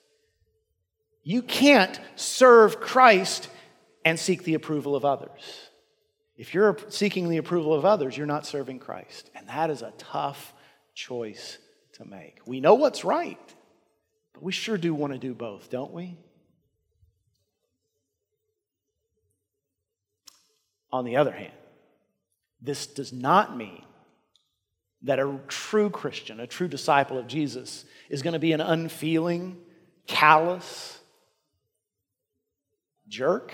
You 1.24 1.42
can't 1.42 2.00
serve 2.16 2.82
Christ 2.82 3.48
and 4.04 4.20
seek 4.20 4.44
the 4.44 4.54
approval 4.56 4.96
of 4.96 5.06
others. 5.06 5.70
If 6.36 6.54
you're 6.54 6.78
seeking 6.90 7.30
the 7.30 7.38
approval 7.38 7.74
of 7.74 7.86
others, 7.86 8.18
you're 8.18 8.26
not 8.26 8.46
serving 8.46 8.80
Christ. 8.80 9.30
And 9.36 9.48
that 9.48 9.70
is 9.70 9.82
a 9.82 9.94
tough 9.98 10.54
choice 10.96 11.58
to 11.94 12.06
make. 12.06 12.40
We 12.46 12.60
know 12.60 12.74
what's 12.74 13.04
right, 13.06 13.56
but 14.34 14.42
we 14.42 14.52
sure 14.52 14.78
do 14.78 14.94
want 14.94 15.14
to 15.14 15.20
do 15.20 15.34
both, 15.34 15.70
don't 15.70 15.94
we? 15.94 16.18
On 20.92 21.06
the 21.06 21.18
other 21.18 21.32
hand, 21.32 21.54
this 22.62 22.88
does 22.88 23.14
not 23.14 23.56
mean 23.56 23.84
that 25.04 25.20
a 25.20 25.40
true 25.48 25.90
Christian, 25.90 26.40
a 26.40 26.48
true 26.48 26.68
disciple 26.68 27.18
of 27.18 27.28
Jesus, 27.28 27.86
is 28.10 28.22
going 28.22 28.34
to 28.34 28.40
be 28.40 28.52
an 28.52 28.62
unfeeling, 28.62 29.58
callous 30.06 31.00
jerk 33.08 33.54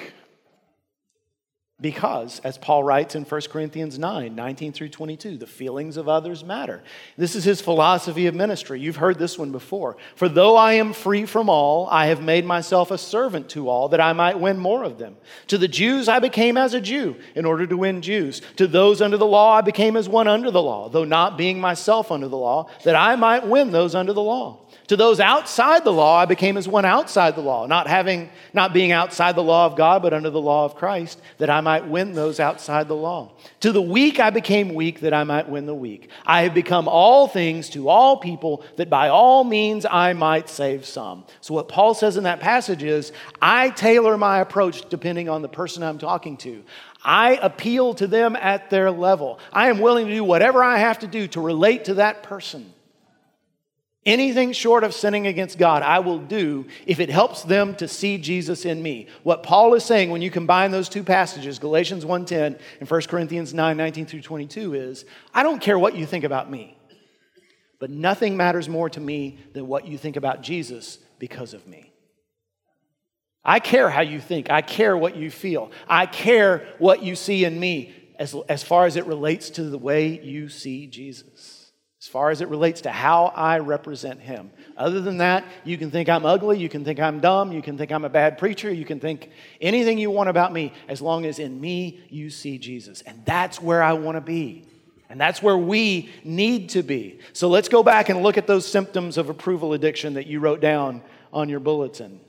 because, 1.79 2.39
as 2.39 2.57
Paul 2.57 2.83
writes 2.83 3.13
in 3.13 3.23
1 3.23 3.41
Corinthians 3.51 3.99
9 3.99 4.33
19 4.33 4.73
through 4.73 4.89
22, 4.89 5.37
the 5.37 5.45
feelings 5.45 5.95
of 5.95 6.09
others 6.09 6.43
matter. 6.43 6.81
This 7.17 7.35
is 7.35 7.43
his 7.43 7.61
philosophy 7.61 8.25
of 8.25 8.33
ministry. 8.33 8.79
You've 8.79 8.95
heard 8.95 9.19
this 9.19 9.37
one 9.37 9.51
before. 9.51 9.95
For 10.15 10.27
though 10.27 10.55
I 10.55 10.73
am 10.73 10.91
free 10.91 11.27
from 11.27 11.49
all, 11.49 11.87
I 11.91 12.07
have 12.07 12.19
made 12.19 12.45
myself 12.45 12.89
a 12.89 12.97
servant 12.97 13.49
to 13.49 13.69
all 13.69 13.89
that 13.89 14.01
I 14.01 14.13
might 14.13 14.39
win 14.39 14.57
more 14.57 14.83
of 14.83 14.97
them. 14.97 15.17
To 15.47 15.59
the 15.59 15.67
Jews, 15.67 16.09
I 16.09 16.17
became 16.17 16.57
as 16.57 16.73
a 16.73 16.81
Jew 16.81 17.15
in 17.35 17.45
order 17.45 17.67
to 17.67 17.77
win 17.77 18.01
Jews. 18.01 18.41
To 18.55 18.65
those 18.65 18.99
under 18.99 19.17
the 19.17 19.27
law, 19.27 19.53
I 19.53 19.61
became 19.61 19.95
as 19.95 20.09
one 20.09 20.27
under 20.27 20.49
the 20.49 20.63
law, 20.63 20.89
though 20.89 21.03
not 21.03 21.37
being 21.37 21.61
myself 21.61 22.11
under 22.11 22.27
the 22.27 22.37
law, 22.37 22.71
that 22.85 22.95
I 22.95 23.15
might 23.15 23.45
win 23.45 23.71
those 23.71 23.93
under 23.93 24.13
the 24.13 24.23
law. 24.23 24.66
To 24.87 24.95
those 24.95 25.19
outside 25.19 25.83
the 25.83 25.91
law, 25.91 26.17
I 26.17 26.25
became 26.25 26.55
as 26.55 26.65
one 26.65 26.85
outside 26.85 27.35
the 27.35 27.41
law, 27.41 27.67
not 27.67 27.87
having, 27.87 28.29
not 28.53 28.71
being 28.71 28.93
outside 28.93 29.35
the 29.35 29.43
law 29.43 29.65
of 29.65 29.75
God, 29.75 30.01
but 30.01 30.13
under 30.13 30.29
the 30.29 30.39
law 30.39 30.63
of 30.63 30.75
Christ, 30.75 31.19
that 31.39 31.49
I 31.49 31.59
might 31.59 31.85
win 31.85 32.13
those 32.13 32.39
outside 32.39 32.87
the 32.87 32.95
law. 32.95 33.33
To 33.59 33.73
the 33.73 33.81
weak, 33.81 34.21
I 34.21 34.29
became 34.29 34.73
weak, 34.73 35.01
that 35.01 35.13
I 35.13 35.25
might 35.25 35.49
win 35.49 35.65
the 35.65 35.75
weak. 35.75 36.09
I 36.25 36.43
have 36.43 36.53
become 36.53 36.87
all 36.87 37.27
things 37.27 37.69
to 37.71 37.89
all 37.89 38.15
people, 38.17 38.63
that 38.77 38.89
by 38.89 39.09
all 39.09 39.43
means 39.43 39.85
I 39.85 40.13
might 40.13 40.47
save 40.47 40.85
some. 40.85 41.25
So, 41.41 41.53
what 41.53 41.67
Paul 41.67 41.93
says 41.93 42.15
in 42.15 42.23
that 42.23 42.39
passage 42.39 42.81
is, 42.81 43.11
I 43.41 43.71
tailor 43.71 44.17
my 44.17 44.39
approach 44.39 44.87
depending 44.87 45.27
on 45.27 45.41
the 45.41 45.49
person 45.49 45.83
I'm 45.83 45.97
talking 45.97 46.37
to. 46.37 46.63
I 47.03 47.35
appeal 47.41 47.93
to 47.95 48.07
them 48.07 48.37
at 48.37 48.69
their 48.69 48.89
level. 48.89 49.39
I 49.51 49.69
am 49.69 49.79
willing 49.79 50.07
to 50.07 50.13
do 50.13 50.23
whatever 50.23 50.63
I 50.63 50.77
have 50.77 50.99
to 50.99 51.07
do 51.07 51.27
to 51.29 51.41
relate 51.41 51.85
to 51.85 51.95
that 51.95 52.23
person. 52.23 52.73
Anything 54.07 54.53
short 54.53 54.85
of 54.85 54.93
sinning 54.93 55.27
against 55.27 55.57
God, 55.57 55.83
I 55.83 55.99
will 55.99 56.17
do 56.17 56.65
if 56.85 57.01
it 57.01 57.09
helps 57.09 57.43
them 57.43 57.75
to 57.75 57.89
see 57.89 58.17
Jesus 58.17 58.63
in 58.63 58.81
me. 58.81 59.07
What 59.23 59.43
Paul 59.43 59.73
is 59.73 59.83
saying 59.83 60.11
when 60.11 60.21
you 60.21 60.31
combine 60.31 60.71
those 60.71 60.87
two 60.87 61.03
passages, 61.03 61.59
Galatians 61.59 62.05
1:10 62.05 62.57
and 62.79 62.89
1 62.89 63.01
Corinthians 63.09 63.53
9, 63.53 63.75
19 63.75 64.05
through 64.05 64.21
22, 64.21 64.75
is 64.75 65.03
I 65.33 65.43
don't 65.43 65.61
care 65.61 65.77
what 65.77 65.93
you 65.93 66.05
think 66.05 66.23
about 66.23 66.49
me, 66.49 66.77
but 67.79 67.89
nothing 67.89 68.37
matters 68.37 68.69
more 68.69 68.89
to 68.91 69.01
me 69.01 69.39
than 69.51 69.67
what 69.67 69.85
you 69.85 69.97
think 69.97 70.15
about 70.15 70.41
Jesus 70.41 70.99
because 71.19 71.53
of 71.53 71.67
me. 71.67 71.91
I 73.43 73.59
care 73.59 73.89
how 73.89 74.01
you 74.01 74.21
think. 74.21 74.49
I 74.49 74.61
care 74.61 74.95
what 74.95 75.17
you 75.17 75.29
feel. 75.29 75.69
I 75.85 76.05
care 76.05 76.65
what 76.77 77.03
you 77.03 77.17
see 77.17 77.43
in 77.43 77.59
me 77.59 77.93
as, 78.17 78.33
as 78.47 78.63
far 78.63 78.85
as 78.85 78.95
it 78.95 79.05
relates 79.05 79.49
to 79.49 79.63
the 79.63 79.77
way 79.77 80.17
you 80.21 80.47
see 80.47 80.87
Jesus 80.87 81.56
as 82.07 82.09
far 82.09 82.29
as 82.29 82.39
it 82.39 82.47
relates 82.47 82.79
to 82.79 82.89
how 82.89 83.25
I 83.35 83.59
represent 83.59 84.21
Him. 84.21 84.49
Other 84.77 85.01
than 85.01 85.17
that, 85.17 85.43
you 85.65 85.77
can 85.77 85.91
think 85.91 86.07
I'm 86.07 86.25
ugly, 86.25 86.57
you 86.57 86.69
can 86.69 86.85
think 86.85 87.01
I'm 87.01 87.19
dumb, 87.19 87.51
you 87.51 87.61
can 87.61 87.77
think 87.77 87.91
I'm 87.91 88.05
a 88.05 88.09
bad 88.09 88.37
preacher, 88.37 88.71
you 88.71 88.85
can 88.85 89.01
think 89.01 89.29
anything 89.59 89.97
you 89.97 90.09
want 90.09 90.29
about 90.29 90.53
me, 90.53 90.71
as 90.87 91.01
long 91.01 91.25
as 91.25 91.37
in 91.37 91.59
me 91.59 91.99
you 92.09 92.29
see 92.29 92.59
Jesus. 92.59 93.01
And 93.01 93.25
that's 93.25 93.61
where 93.61 93.83
I 93.83 93.91
want 93.91 94.15
to 94.15 94.21
be. 94.21 94.65
And 95.09 95.19
that's 95.19 95.43
where 95.43 95.57
we 95.57 96.09
need 96.23 96.69
to 96.69 96.81
be. 96.81 97.19
So 97.33 97.49
let's 97.49 97.67
go 97.67 97.83
back 97.83 98.07
and 98.07 98.23
look 98.23 98.37
at 98.37 98.47
those 98.47 98.65
symptoms 98.65 99.17
of 99.17 99.27
approval 99.27 99.73
addiction 99.73 100.13
that 100.13 100.27
you 100.27 100.39
wrote 100.39 100.61
down 100.61 101.01
on 101.33 101.49
your 101.49 101.59
bulletin. 101.59 102.21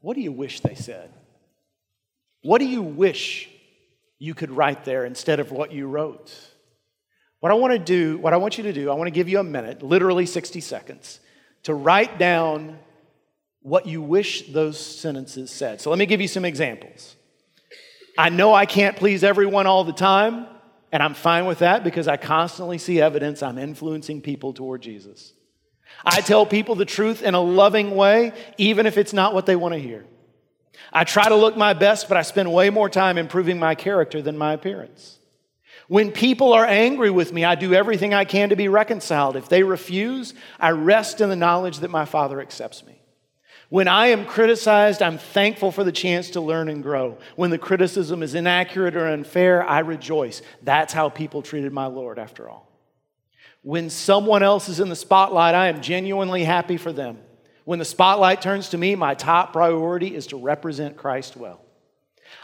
What 0.00 0.16
do 0.16 0.20
you 0.20 0.32
wish 0.32 0.62
they 0.62 0.74
said? 0.74 1.12
What 2.42 2.58
do 2.58 2.64
you 2.64 2.82
wish 2.82 3.48
you 4.18 4.34
could 4.34 4.50
write 4.50 4.84
there 4.84 5.04
instead 5.04 5.38
of 5.38 5.52
what 5.52 5.70
you 5.70 5.86
wrote? 5.86 6.34
What 7.44 7.50
I 7.50 7.56
want 7.56 7.74
to 7.74 7.78
do, 7.78 8.16
what 8.16 8.32
I 8.32 8.38
want 8.38 8.56
you 8.56 8.64
to 8.64 8.72
do, 8.72 8.90
I 8.90 8.94
want 8.94 9.06
to 9.06 9.10
give 9.10 9.28
you 9.28 9.38
a 9.38 9.44
minute, 9.44 9.82
literally 9.82 10.24
60 10.24 10.62
seconds, 10.62 11.20
to 11.64 11.74
write 11.74 12.18
down 12.18 12.78
what 13.60 13.84
you 13.84 14.00
wish 14.00 14.50
those 14.50 14.80
sentences 14.80 15.50
said. 15.50 15.82
So 15.82 15.90
let 15.90 15.98
me 15.98 16.06
give 16.06 16.22
you 16.22 16.26
some 16.26 16.46
examples. 16.46 17.16
I 18.16 18.30
know 18.30 18.54
I 18.54 18.64
can't 18.64 18.96
please 18.96 19.22
everyone 19.22 19.66
all 19.66 19.84
the 19.84 19.92
time, 19.92 20.46
and 20.90 21.02
I'm 21.02 21.12
fine 21.12 21.44
with 21.44 21.58
that 21.58 21.84
because 21.84 22.08
I 22.08 22.16
constantly 22.16 22.78
see 22.78 22.98
evidence 22.98 23.42
I'm 23.42 23.58
influencing 23.58 24.22
people 24.22 24.54
toward 24.54 24.80
Jesus. 24.80 25.34
I 26.02 26.22
tell 26.22 26.46
people 26.46 26.76
the 26.76 26.86
truth 26.86 27.22
in 27.22 27.34
a 27.34 27.42
loving 27.42 27.94
way, 27.94 28.32
even 28.56 28.86
if 28.86 28.96
it's 28.96 29.12
not 29.12 29.34
what 29.34 29.44
they 29.44 29.54
want 29.54 29.74
to 29.74 29.78
hear. 29.78 30.06
I 30.94 31.04
try 31.04 31.28
to 31.28 31.36
look 31.36 31.58
my 31.58 31.74
best, 31.74 32.08
but 32.08 32.16
I 32.16 32.22
spend 32.22 32.50
way 32.50 32.70
more 32.70 32.88
time 32.88 33.18
improving 33.18 33.58
my 33.58 33.74
character 33.74 34.22
than 34.22 34.38
my 34.38 34.54
appearance. 34.54 35.18
When 35.88 36.12
people 36.12 36.52
are 36.52 36.64
angry 36.64 37.10
with 37.10 37.32
me, 37.32 37.44
I 37.44 37.54
do 37.54 37.74
everything 37.74 38.14
I 38.14 38.24
can 38.24 38.48
to 38.48 38.56
be 38.56 38.68
reconciled. 38.68 39.36
If 39.36 39.48
they 39.48 39.62
refuse, 39.62 40.32
I 40.58 40.70
rest 40.70 41.20
in 41.20 41.28
the 41.28 41.36
knowledge 41.36 41.80
that 41.80 41.90
my 41.90 42.04
Father 42.04 42.40
accepts 42.40 42.84
me. 42.86 43.00
When 43.68 43.88
I 43.88 44.08
am 44.08 44.24
criticized, 44.24 45.02
I'm 45.02 45.18
thankful 45.18 45.72
for 45.72 45.84
the 45.84 45.92
chance 45.92 46.30
to 46.30 46.40
learn 46.40 46.68
and 46.68 46.82
grow. 46.82 47.18
When 47.36 47.50
the 47.50 47.58
criticism 47.58 48.22
is 48.22 48.34
inaccurate 48.34 48.94
or 48.94 49.06
unfair, 49.06 49.62
I 49.62 49.80
rejoice. 49.80 50.42
That's 50.62 50.92
how 50.92 51.08
people 51.08 51.42
treated 51.42 51.72
my 51.72 51.86
Lord, 51.86 52.18
after 52.18 52.48
all. 52.48 52.70
When 53.62 53.90
someone 53.90 54.42
else 54.42 54.68
is 54.68 54.80
in 54.80 54.90
the 54.90 54.96
spotlight, 54.96 55.54
I 55.54 55.68
am 55.68 55.80
genuinely 55.80 56.44
happy 56.44 56.76
for 56.76 56.92
them. 56.92 57.18
When 57.64 57.78
the 57.78 57.84
spotlight 57.86 58.42
turns 58.42 58.68
to 58.70 58.78
me, 58.78 58.94
my 58.94 59.14
top 59.14 59.52
priority 59.52 60.14
is 60.14 60.26
to 60.28 60.36
represent 60.36 60.98
Christ 60.98 61.34
well. 61.34 61.63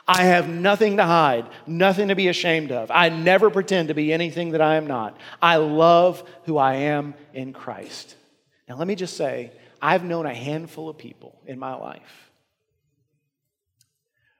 I 0.06 0.24
have 0.24 0.48
nothing 0.48 0.96
to 0.96 1.04
hide, 1.04 1.48
nothing 1.66 2.08
to 2.08 2.14
be 2.14 2.28
ashamed 2.28 2.72
of. 2.72 2.90
I 2.90 3.08
never 3.08 3.50
pretend 3.50 3.88
to 3.88 3.94
be 3.94 4.12
anything 4.12 4.52
that 4.52 4.60
I 4.60 4.76
am 4.76 4.86
not. 4.86 5.16
I 5.40 5.56
love 5.56 6.22
who 6.44 6.58
I 6.58 6.74
am 6.74 7.14
in 7.32 7.52
Christ. 7.52 8.16
Now, 8.68 8.76
let 8.76 8.88
me 8.88 8.94
just 8.94 9.16
say, 9.16 9.52
I've 9.80 10.04
known 10.04 10.26
a 10.26 10.34
handful 10.34 10.88
of 10.88 10.98
people 10.98 11.40
in 11.46 11.58
my 11.58 11.74
life 11.74 12.30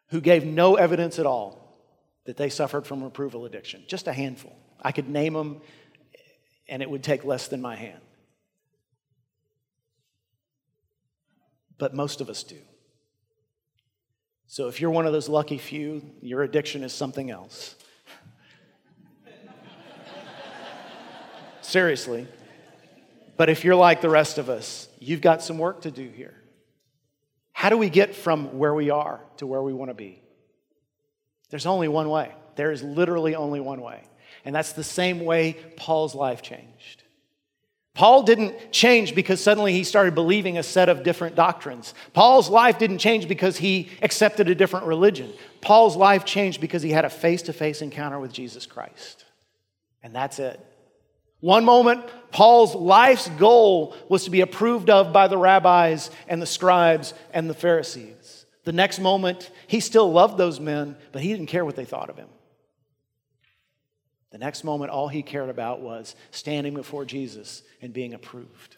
who 0.08 0.20
gave 0.20 0.44
no 0.44 0.76
evidence 0.76 1.18
at 1.18 1.26
all 1.26 1.60
that 2.24 2.36
they 2.36 2.48
suffered 2.48 2.86
from 2.86 3.02
approval 3.02 3.44
addiction. 3.44 3.84
Just 3.86 4.06
a 4.06 4.12
handful. 4.12 4.56
I 4.80 4.92
could 4.92 5.08
name 5.08 5.34
them, 5.34 5.60
and 6.68 6.82
it 6.82 6.90
would 6.90 7.02
take 7.02 7.24
less 7.24 7.48
than 7.48 7.60
my 7.60 7.76
hand. 7.76 8.00
But 11.78 11.94
most 11.94 12.20
of 12.20 12.28
us 12.28 12.42
do. 12.42 12.58
So 14.50 14.66
if 14.66 14.80
you're 14.80 14.90
one 14.90 15.06
of 15.06 15.12
those 15.12 15.28
lucky 15.28 15.58
few, 15.58 16.02
your 16.22 16.42
addiction 16.42 16.82
is 16.82 16.92
something 16.92 17.30
else. 17.30 17.76
Seriously. 21.60 22.26
But 23.36 23.48
if 23.48 23.64
you're 23.64 23.76
like 23.76 24.00
the 24.00 24.08
rest 24.08 24.38
of 24.38 24.50
us, 24.50 24.88
you've 24.98 25.20
got 25.20 25.40
some 25.40 25.56
work 25.56 25.82
to 25.82 25.92
do 25.92 26.08
here. 26.08 26.34
How 27.52 27.70
do 27.70 27.78
we 27.78 27.88
get 27.88 28.16
from 28.16 28.58
where 28.58 28.74
we 28.74 28.90
are 28.90 29.20
to 29.36 29.46
where 29.46 29.62
we 29.62 29.72
want 29.72 29.92
to 29.92 29.94
be? 29.94 30.20
There's 31.50 31.66
only 31.66 31.86
one 31.86 32.10
way. 32.10 32.34
There 32.56 32.72
is 32.72 32.82
literally 32.82 33.36
only 33.36 33.60
one 33.60 33.80
way. 33.80 34.02
And 34.44 34.52
that's 34.52 34.72
the 34.72 34.82
same 34.82 35.24
way 35.24 35.52
Paul's 35.76 36.16
life 36.16 36.42
changed. 36.42 37.04
Paul 38.00 38.22
didn't 38.22 38.72
change 38.72 39.14
because 39.14 39.42
suddenly 39.42 39.74
he 39.74 39.84
started 39.84 40.14
believing 40.14 40.56
a 40.56 40.62
set 40.62 40.88
of 40.88 41.02
different 41.02 41.36
doctrines. 41.36 41.92
Paul's 42.14 42.48
life 42.48 42.78
didn't 42.78 42.96
change 42.96 43.28
because 43.28 43.58
he 43.58 43.90
accepted 44.00 44.48
a 44.48 44.54
different 44.54 44.86
religion. 44.86 45.30
Paul's 45.60 45.96
life 45.96 46.24
changed 46.24 46.62
because 46.62 46.80
he 46.80 46.92
had 46.92 47.04
a 47.04 47.10
face 47.10 47.42
to 47.42 47.52
face 47.52 47.82
encounter 47.82 48.18
with 48.18 48.32
Jesus 48.32 48.64
Christ. 48.64 49.26
And 50.02 50.14
that's 50.14 50.38
it. 50.38 50.58
One 51.40 51.66
moment, 51.66 52.06
Paul's 52.32 52.74
life's 52.74 53.28
goal 53.28 53.94
was 54.08 54.24
to 54.24 54.30
be 54.30 54.40
approved 54.40 54.88
of 54.88 55.12
by 55.12 55.28
the 55.28 55.36
rabbis 55.36 56.10
and 56.26 56.40
the 56.40 56.46
scribes 56.46 57.12
and 57.34 57.50
the 57.50 57.54
Pharisees. 57.54 58.46
The 58.64 58.72
next 58.72 58.98
moment, 58.98 59.50
he 59.66 59.80
still 59.80 60.10
loved 60.10 60.38
those 60.38 60.58
men, 60.58 60.96
but 61.12 61.20
he 61.20 61.28
didn't 61.28 61.48
care 61.48 61.66
what 61.66 61.76
they 61.76 61.84
thought 61.84 62.08
of 62.08 62.16
him. 62.16 62.28
The 64.30 64.38
next 64.38 64.62
moment, 64.64 64.90
all 64.90 65.08
he 65.08 65.22
cared 65.22 65.48
about 65.48 65.80
was 65.80 66.14
standing 66.30 66.74
before 66.74 67.04
Jesus 67.04 67.62
and 67.82 67.92
being 67.92 68.14
approved 68.14 68.76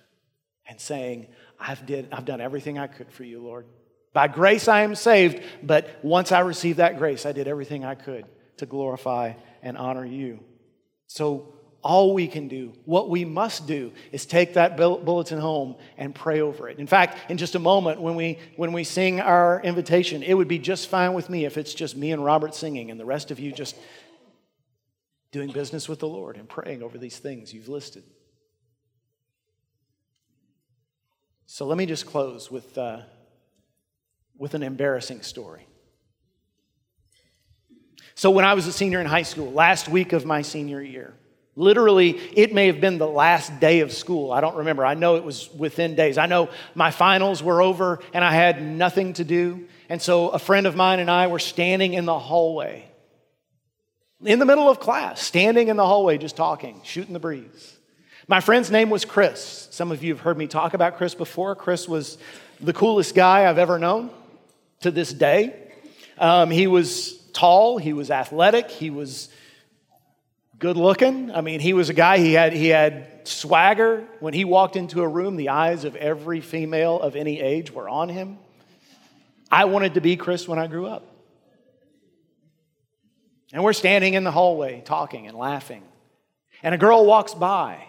and 0.66 0.80
saying, 0.80 1.26
I've, 1.60 1.84
did, 1.84 2.08
I've 2.12 2.24
done 2.24 2.40
everything 2.40 2.78
I 2.78 2.86
could 2.86 3.12
for 3.12 3.24
you, 3.24 3.42
Lord. 3.42 3.66
By 4.12 4.28
grace 4.28 4.68
I 4.68 4.82
am 4.82 4.94
saved, 4.94 5.42
but 5.62 5.88
once 6.02 6.32
I 6.32 6.40
received 6.40 6.78
that 6.78 6.98
grace, 6.98 7.26
I 7.26 7.32
did 7.32 7.48
everything 7.48 7.84
I 7.84 7.94
could 7.94 8.26
to 8.58 8.66
glorify 8.66 9.34
and 9.62 9.76
honor 9.76 10.04
you. 10.04 10.40
So, 11.06 11.54
all 11.82 12.14
we 12.14 12.28
can 12.28 12.46
do, 12.46 12.72
what 12.84 13.10
we 13.10 13.24
must 13.24 13.66
do, 13.66 13.92
is 14.12 14.24
take 14.24 14.54
that 14.54 14.76
bulletin 14.76 15.40
home 15.40 15.74
and 15.98 16.14
pray 16.14 16.40
over 16.40 16.68
it. 16.68 16.78
In 16.78 16.86
fact, 16.86 17.18
in 17.28 17.38
just 17.38 17.56
a 17.56 17.58
moment, 17.58 18.00
when 18.00 18.14
we, 18.14 18.38
when 18.54 18.72
we 18.72 18.84
sing 18.84 19.20
our 19.20 19.60
invitation, 19.62 20.22
it 20.22 20.34
would 20.34 20.46
be 20.46 20.60
just 20.60 20.88
fine 20.88 21.12
with 21.12 21.28
me 21.28 21.44
if 21.44 21.58
it's 21.58 21.74
just 21.74 21.96
me 21.96 22.12
and 22.12 22.24
Robert 22.24 22.54
singing 22.54 22.92
and 22.92 23.00
the 23.00 23.04
rest 23.04 23.32
of 23.32 23.40
you 23.40 23.50
just 23.50 23.74
doing 25.32 25.50
business 25.50 25.88
with 25.88 25.98
the 25.98 26.06
Lord 26.06 26.36
and 26.36 26.48
praying 26.48 26.82
over 26.82 26.98
these 26.98 27.18
things 27.18 27.52
you've 27.52 27.68
listed. 27.68 28.04
So 31.46 31.66
let 31.66 31.76
me 31.76 31.86
just 31.86 32.06
close 32.06 32.50
with, 32.50 32.76
uh, 32.78 33.00
with 34.38 34.54
an 34.54 34.62
embarrassing 34.62 35.22
story. 35.22 35.66
So, 38.14 38.30
when 38.30 38.44
I 38.44 38.54
was 38.54 38.66
a 38.66 38.72
senior 38.72 39.00
in 39.00 39.06
high 39.06 39.22
school, 39.22 39.50
last 39.52 39.88
week 39.88 40.12
of 40.12 40.26
my 40.26 40.42
senior 40.42 40.82
year, 40.82 41.14
literally, 41.56 42.10
it 42.10 42.52
may 42.52 42.66
have 42.66 42.80
been 42.80 42.98
the 42.98 43.08
last 43.08 43.58
day 43.58 43.80
of 43.80 43.90
school. 43.90 44.30
I 44.30 44.42
don't 44.42 44.56
remember. 44.56 44.84
I 44.84 44.94
know 44.94 45.16
it 45.16 45.24
was 45.24 45.50
within 45.54 45.94
days. 45.94 46.18
I 46.18 46.26
know 46.26 46.50
my 46.74 46.90
finals 46.90 47.42
were 47.42 47.62
over 47.62 48.00
and 48.12 48.22
I 48.22 48.32
had 48.32 48.62
nothing 48.62 49.14
to 49.14 49.24
do. 49.24 49.66
And 49.88 50.00
so, 50.00 50.28
a 50.28 50.38
friend 50.38 50.66
of 50.66 50.76
mine 50.76 51.00
and 51.00 51.10
I 51.10 51.26
were 51.28 51.38
standing 51.38 51.94
in 51.94 52.04
the 52.04 52.18
hallway 52.18 52.91
in 54.24 54.38
the 54.38 54.46
middle 54.46 54.68
of 54.68 54.80
class, 54.80 55.20
standing 55.20 55.68
in 55.68 55.76
the 55.76 55.86
hallway, 55.86 56.18
just 56.18 56.36
talking, 56.36 56.80
shooting 56.84 57.12
the 57.12 57.20
breeze. 57.20 57.78
My 58.28 58.40
friend's 58.40 58.70
name 58.70 58.88
was 58.88 59.04
Chris. 59.04 59.68
Some 59.70 59.90
of 59.90 60.04
you 60.04 60.14
have 60.14 60.20
heard 60.20 60.38
me 60.38 60.46
talk 60.46 60.74
about 60.74 60.96
Chris 60.96 61.14
before. 61.14 61.56
Chris 61.56 61.88
was 61.88 62.18
the 62.60 62.72
coolest 62.72 63.14
guy 63.14 63.48
I've 63.48 63.58
ever 63.58 63.78
known 63.78 64.10
to 64.80 64.90
this 64.90 65.12
day. 65.12 65.54
Um, 66.18 66.50
he 66.50 66.66
was 66.66 67.14
tall, 67.32 67.78
he 67.78 67.92
was 67.92 68.10
athletic, 68.10 68.70
he 68.70 68.90
was 68.90 69.28
good 70.58 70.76
looking. 70.76 71.32
I 71.32 71.40
mean, 71.40 71.58
he 71.58 71.72
was 71.72 71.88
a 71.88 71.94
guy, 71.94 72.18
he 72.18 72.34
had, 72.34 72.52
he 72.52 72.68
had 72.68 73.26
swagger. 73.26 74.06
When 74.20 74.34
he 74.34 74.44
walked 74.44 74.76
into 74.76 75.02
a 75.02 75.08
room, 75.08 75.36
the 75.36 75.48
eyes 75.48 75.84
of 75.84 75.96
every 75.96 76.40
female 76.40 77.00
of 77.00 77.16
any 77.16 77.40
age 77.40 77.72
were 77.72 77.88
on 77.88 78.08
him. 78.08 78.38
I 79.50 79.64
wanted 79.64 79.94
to 79.94 80.00
be 80.00 80.16
Chris 80.16 80.46
when 80.46 80.60
I 80.60 80.68
grew 80.68 80.86
up. 80.86 81.11
And 83.52 83.62
we're 83.62 83.74
standing 83.74 84.14
in 84.14 84.24
the 84.24 84.30
hallway 84.30 84.82
talking 84.84 85.26
and 85.26 85.36
laughing. 85.36 85.82
And 86.62 86.74
a 86.74 86.78
girl 86.78 87.04
walks 87.04 87.34
by. 87.34 87.84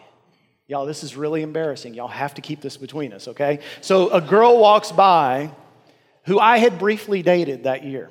Y'all, 0.68 0.86
this 0.86 1.04
is 1.04 1.16
really 1.16 1.42
embarrassing. 1.42 1.94
Y'all 1.94 2.08
have 2.08 2.34
to 2.36 2.42
keep 2.42 2.62
this 2.62 2.78
between 2.78 3.14
us, 3.14 3.28
okay? 3.30 3.60
So 3.82 4.10
a 4.10 4.22
girl 4.22 4.60
walks 4.60 4.92
by 4.92 5.52
who 6.26 6.40
I 6.40 6.58
had 6.58 6.80
briefly 6.80 7.22
dated 7.22 7.64
that 7.64 7.84
year. 7.84 8.10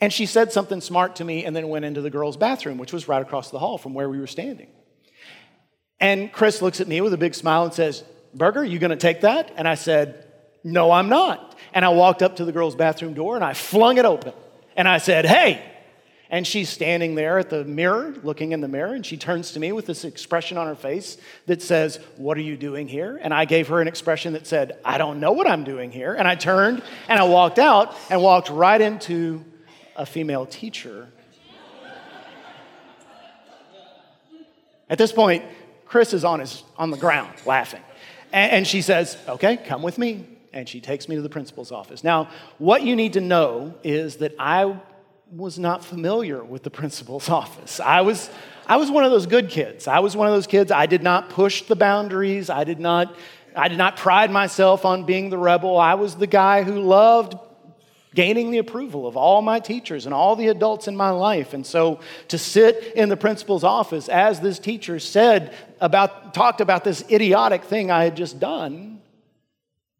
And 0.00 0.12
she 0.12 0.26
said 0.26 0.50
something 0.50 0.80
smart 0.80 1.16
to 1.16 1.24
me 1.24 1.44
and 1.44 1.54
then 1.54 1.68
went 1.68 1.84
into 1.84 2.00
the 2.00 2.10
girls' 2.10 2.36
bathroom, 2.36 2.78
which 2.78 2.92
was 2.92 3.06
right 3.06 3.20
across 3.20 3.50
the 3.50 3.58
hall 3.58 3.76
from 3.76 3.92
where 3.92 4.08
we 4.08 4.18
were 4.18 4.26
standing. 4.26 4.68
And 6.00 6.32
Chris 6.32 6.62
looks 6.62 6.80
at 6.80 6.88
me 6.88 7.02
with 7.02 7.12
a 7.12 7.18
big 7.18 7.34
smile 7.34 7.64
and 7.64 7.74
says, 7.74 8.02
Berger, 8.32 8.64
you 8.64 8.78
gonna 8.78 8.96
take 8.96 9.20
that? 9.20 9.52
And 9.56 9.68
I 9.68 9.74
said, 9.74 10.26
No, 10.64 10.90
I'm 10.90 11.10
not. 11.10 11.58
And 11.74 11.84
I 11.84 11.90
walked 11.90 12.22
up 12.22 12.36
to 12.36 12.46
the 12.46 12.52
girls' 12.52 12.74
bathroom 12.74 13.12
door 13.12 13.36
and 13.36 13.44
I 13.44 13.52
flung 13.52 13.98
it 13.98 14.06
open. 14.06 14.32
And 14.74 14.88
I 14.88 14.98
said, 14.98 15.26
Hey, 15.26 15.62
and 16.30 16.46
she's 16.46 16.68
standing 16.68 17.16
there 17.16 17.38
at 17.38 17.50
the 17.50 17.64
mirror, 17.64 18.14
looking 18.22 18.52
in 18.52 18.60
the 18.60 18.68
mirror, 18.68 18.94
and 18.94 19.04
she 19.04 19.16
turns 19.16 19.50
to 19.52 19.60
me 19.60 19.72
with 19.72 19.86
this 19.86 20.04
expression 20.04 20.56
on 20.56 20.68
her 20.68 20.76
face 20.76 21.16
that 21.46 21.60
says, 21.60 21.98
What 22.16 22.38
are 22.38 22.42
you 22.42 22.56
doing 22.56 22.86
here? 22.86 23.18
And 23.20 23.34
I 23.34 23.44
gave 23.44 23.68
her 23.68 23.80
an 23.80 23.88
expression 23.88 24.34
that 24.34 24.46
said, 24.46 24.78
I 24.84 24.96
don't 24.96 25.18
know 25.18 25.32
what 25.32 25.48
I'm 25.48 25.64
doing 25.64 25.90
here. 25.90 26.14
And 26.14 26.28
I 26.28 26.36
turned 26.36 26.82
and 27.08 27.18
I 27.18 27.24
walked 27.24 27.58
out 27.58 27.96
and 28.10 28.22
walked 28.22 28.48
right 28.48 28.80
into 28.80 29.44
a 29.96 30.06
female 30.06 30.46
teacher. 30.46 31.08
At 34.88 34.98
this 34.98 35.12
point, 35.12 35.44
Chris 35.84 36.14
is 36.14 36.24
on, 36.24 36.38
his, 36.38 36.62
on 36.78 36.90
the 36.90 36.96
ground 36.96 37.32
laughing. 37.44 37.82
And, 38.32 38.52
and 38.52 38.66
she 38.66 38.82
says, 38.82 39.16
Okay, 39.28 39.56
come 39.56 39.82
with 39.82 39.98
me. 39.98 40.26
And 40.52 40.68
she 40.68 40.80
takes 40.80 41.08
me 41.08 41.16
to 41.16 41.22
the 41.22 41.28
principal's 41.28 41.72
office. 41.72 42.04
Now, 42.04 42.28
what 42.58 42.82
you 42.82 42.94
need 42.94 43.12
to 43.14 43.20
know 43.20 43.74
is 43.84 44.16
that 44.16 44.34
I 44.38 44.80
was 45.32 45.58
not 45.58 45.84
familiar 45.84 46.42
with 46.42 46.62
the 46.62 46.70
principal's 46.70 47.28
office. 47.40 47.80
I 47.80 48.00
was, 48.00 48.30
I 48.66 48.76
was 48.76 48.90
one 48.90 49.04
of 49.04 49.10
those 49.10 49.26
good 49.26 49.48
kids. 49.48 49.86
I 49.86 50.00
was 50.00 50.16
one 50.16 50.26
of 50.26 50.34
those 50.34 50.46
kids. 50.46 50.72
I 50.72 50.86
did 50.86 51.02
not 51.02 51.30
push 51.30 51.62
the 51.62 51.76
boundaries. 51.76 52.50
I 52.50 52.64
did 52.64 52.80
not, 52.80 53.14
I 53.54 53.68
did 53.68 53.78
not 53.78 53.96
pride 53.96 54.30
myself 54.30 54.84
on 54.84 55.04
being 55.04 55.30
the 55.30 55.38
rebel. 55.38 55.78
I 55.78 55.94
was 55.94 56.16
the 56.16 56.26
guy 56.26 56.62
who 56.62 56.80
loved 56.80 57.38
gaining 58.12 58.50
the 58.50 58.58
approval 58.58 59.06
of 59.06 59.16
all 59.16 59.40
my 59.40 59.60
teachers 59.60 60.04
and 60.04 60.12
all 60.12 60.34
the 60.34 60.48
adults 60.48 60.88
in 60.88 60.96
my 60.96 61.10
life. 61.10 61.54
And 61.54 61.64
so 61.64 62.00
to 62.26 62.38
sit 62.38 62.92
in 62.96 63.08
the 63.08 63.16
principal's 63.16 63.62
office 63.62 64.08
as 64.08 64.40
this 64.40 64.58
teacher 64.58 64.98
said 64.98 65.54
about, 65.80 66.34
talked 66.34 66.60
about 66.60 66.82
this 66.82 67.04
idiotic 67.08 67.62
thing 67.62 67.92
I 67.92 68.02
had 68.02 68.16
just 68.16 68.40
done 68.40 68.99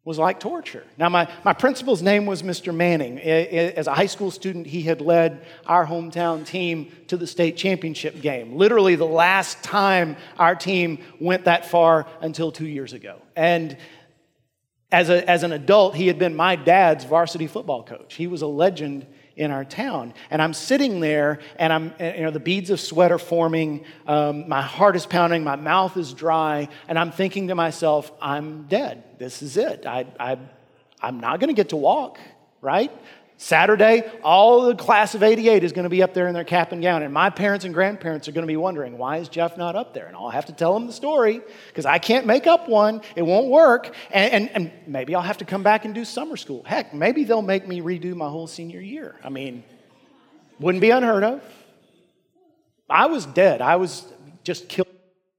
was 0.03 0.17
like 0.17 0.39
torture. 0.39 0.83
Now, 0.97 1.09
my, 1.09 1.31
my 1.45 1.53
principal's 1.53 2.01
name 2.01 2.25
was 2.25 2.41
Mr. 2.41 2.73
Manning. 2.73 3.19
As 3.19 3.85
a 3.85 3.93
high 3.93 4.07
school 4.07 4.31
student, 4.31 4.65
he 4.65 4.81
had 4.81 4.99
led 4.99 5.45
our 5.67 5.85
hometown 5.85 6.43
team 6.43 6.91
to 7.07 7.17
the 7.17 7.27
state 7.27 7.55
championship 7.55 8.19
game. 8.19 8.55
Literally, 8.55 8.95
the 8.95 9.05
last 9.05 9.63
time 9.63 10.17
our 10.39 10.55
team 10.55 10.97
went 11.19 11.45
that 11.45 11.67
far 11.67 12.07
until 12.19 12.51
two 12.51 12.67
years 12.67 12.93
ago. 12.93 13.21
And 13.35 13.77
as, 14.91 15.09
a, 15.09 15.29
as 15.29 15.43
an 15.43 15.51
adult, 15.51 15.95
he 15.95 16.07
had 16.07 16.17
been 16.17 16.35
my 16.35 16.55
dad's 16.55 17.05
varsity 17.05 17.45
football 17.45 17.83
coach. 17.83 18.15
He 18.15 18.25
was 18.25 18.41
a 18.41 18.47
legend 18.47 19.05
in 19.41 19.49
our 19.49 19.65
town. 19.65 20.13
And 20.29 20.41
I'm 20.41 20.53
sitting 20.53 20.99
there, 20.99 21.39
and 21.57 21.73
I'm, 21.73 21.93
you 21.99 22.21
know, 22.21 22.31
the 22.31 22.39
beads 22.39 22.69
of 22.69 22.79
sweat 22.79 23.11
are 23.11 23.17
forming, 23.17 23.83
um, 24.05 24.47
my 24.47 24.61
heart 24.61 24.95
is 24.95 25.07
pounding, 25.07 25.43
my 25.43 25.55
mouth 25.55 25.97
is 25.97 26.13
dry, 26.13 26.69
and 26.87 26.99
I'm 26.99 27.11
thinking 27.11 27.47
to 27.47 27.55
myself, 27.55 28.11
I'm 28.21 28.67
dead. 28.67 29.03
This 29.17 29.41
is 29.41 29.57
it. 29.57 29.85
I, 29.87 30.05
I, 30.19 30.37
I'm 31.01 31.19
not 31.19 31.39
going 31.39 31.47
to 31.47 31.55
get 31.55 31.69
to 31.69 31.75
walk, 31.75 32.19
right? 32.61 32.91
Saturday, 33.41 34.03
all 34.23 34.67
the 34.67 34.75
class 34.75 35.15
of 35.15 35.23
88 35.23 35.63
is 35.63 35.71
going 35.71 35.85
to 35.85 35.89
be 35.89 36.03
up 36.03 36.13
there 36.13 36.27
in 36.27 36.35
their 36.35 36.43
cap 36.43 36.73
and 36.73 36.81
gown. 36.81 37.01
And 37.01 37.11
my 37.11 37.31
parents 37.31 37.65
and 37.65 37.73
grandparents 37.73 38.27
are 38.27 38.31
going 38.33 38.43
to 38.43 38.47
be 38.47 38.55
wondering, 38.55 38.99
why 38.99 39.17
is 39.17 39.29
Jeff 39.29 39.57
not 39.57 39.75
up 39.75 39.95
there? 39.95 40.05
And 40.05 40.15
I'll 40.15 40.29
have 40.29 40.45
to 40.45 40.53
tell 40.53 40.75
them 40.75 40.85
the 40.85 40.93
story 40.93 41.41
because 41.69 41.87
I 41.87 41.97
can't 41.97 42.27
make 42.27 42.45
up 42.45 42.69
one. 42.69 43.01
It 43.15 43.23
won't 43.23 43.47
work. 43.47 43.95
And, 44.11 44.31
and, 44.31 44.49
and, 44.51 44.71
maybe 44.85 45.15
I'll 45.15 45.23
have 45.23 45.39
to 45.39 45.45
come 45.45 45.63
back 45.63 45.85
and 45.85 45.95
do 45.95 46.05
summer 46.05 46.37
school. 46.37 46.61
Heck, 46.63 46.93
maybe 46.93 47.23
they'll 47.23 47.41
make 47.41 47.67
me 47.67 47.81
redo 47.81 48.13
my 48.13 48.29
whole 48.29 48.45
senior 48.45 48.79
year. 48.79 49.15
I 49.23 49.29
mean, 49.29 49.63
wouldn't 50.59 50.83
be 50.83 50.91
unheard 50.91 51.23
of. 51.23 51.41
I 52.87 53.07
was 53.07 53.25
dead. 53.25 53.59
I 53.59 53.77
was 53.77 54.05
just 54.43 54.69
killed, 54.69 54.87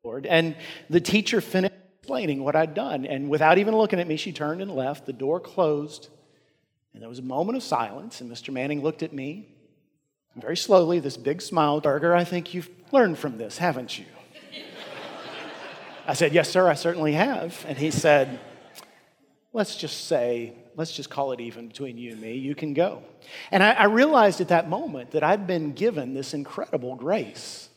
Lord. 0.02 0.26
And 0.26 0.56
the 0.90 1.00
teacher 1.00 1.40
finished 1.40 1.74
explaining 2.00 2.42
what 2.42 2.56
I'd 2.56 2.74
done. 2.74 3.06
And 3.06 3.30
without 3.30 3.58
even 3.58 3.76
looking 3.76 4.00
at 4.00 4.08
me, 4.08 4.16
she 4.16 4.32
turned 4.32 4.60
and 4.60 4.72
left. 4.72 5.06
The 5.06 5.12
door 5.12 5.38
closed. 5.38 6.08
And 6.92 7.02
there 7.02 7.08
was 7.08 7.18
a 7.18 7.22
moment 7.22 7.56
of 7.56 7.62
silence, 7.62 8.20
and 8.20 8.30
Mr. 8.30 8.52
Manning 8.52 8.82
looked 8.82 9.02
at 9.02 9.12
me. 9.12 9.48
And 10.34 10.42
very 10.42 10.56
slowly, 10.56 10.98
this 10.98 11.16
big 11.16 11.42
smile, 11.42 11.80
Berger, 11.80 12.14
I 12.14 12.24
think 12.24 12.54
you've 12.54 12.70
learned 12.90 13.18
from 13.18 13.38
this, 13.38 13.58
haven't 13.58 13.98
you? 13.98 14.06
I 16.06 16.14
said, 16.14 16.32
Yes, 16.32 16.50
sir, 16.50 16.68
I 16.68 16.74
certainly 16.74 17.12
have. 17.12 17.64
And 17.68 17.78
he 17.78 17.90
said, 17.90 18.40
Let's 19.52 19.76
just 19.76 20.06
say, 20.06 20.54
let's 20.76 20.92
just 20.92 21.10
call 21.10 21.32
it 21.32 21.40
even 21.40 21.68
between 21.68 21.98
you 21.98 22.12
and 22.12 22.20
me. 22.20 22.34
You 22.34 22.54
can 22.54 22.72
go. 22.72 23.02
And 23.50 23.62
I, 23.62 23.72
I 23.72 23.84
realized 23.84 24.40
at 24.40 24.48
that 24.48 24.68
moment 24.68 25.10
that 25.10 25.22
I'd 25.22 25.46
been 25.46 25.72
given 25.72 26.14
this 26.14 26.32
incredible 26.32 26.96
grace 26.96 27.68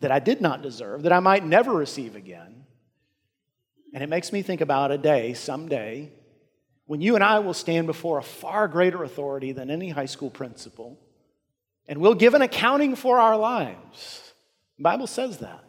that 0.00 0.10
I 0.10 0.18
did 0.18 0.40
not 0.40 0.62
deserve, 0.62 1.02
that 1.04 1.12
I 1.12 1.20
might 1.20 1.44
never 1.44 1.72
receive 1.72 2.16
again. 2.16 2.64
And 3.94 4.02
it 4.02 4.08
makes 4.08 4.32
me 4.32 4.42
think 4.42 4.60
about 4.60 4.90
a 4.90 4.98
day, 4.98 5.34
someday, 5.34 6.10
when 6.90 7.00
you 7.00 7.14
and 7.14 7.22
I 7.22 7.38
will 7.38 7.54
stand 7.54 7.86
before 7.86 8.18
a 8.18 8.22
far 8.22 8.66
greater 8.66 9.04
authority 9.04 9.52
than 9.52 9.70
any 9.70 9.90
high 9.90 10.06
school 10.06 10.28
principal, 10.28 10.98
and 11.86 12.00
we'll 12.00 12.16
give 12.16 12.34
an 12.34 12.42
accounting 12.42 12.96
for 12.96 13.20
our 13.20 13.36
lives. 13.36 14.32
The 14.76 14.82
Bible 14.82 15.06
says 15.06 15.38
that. 15.38 15.62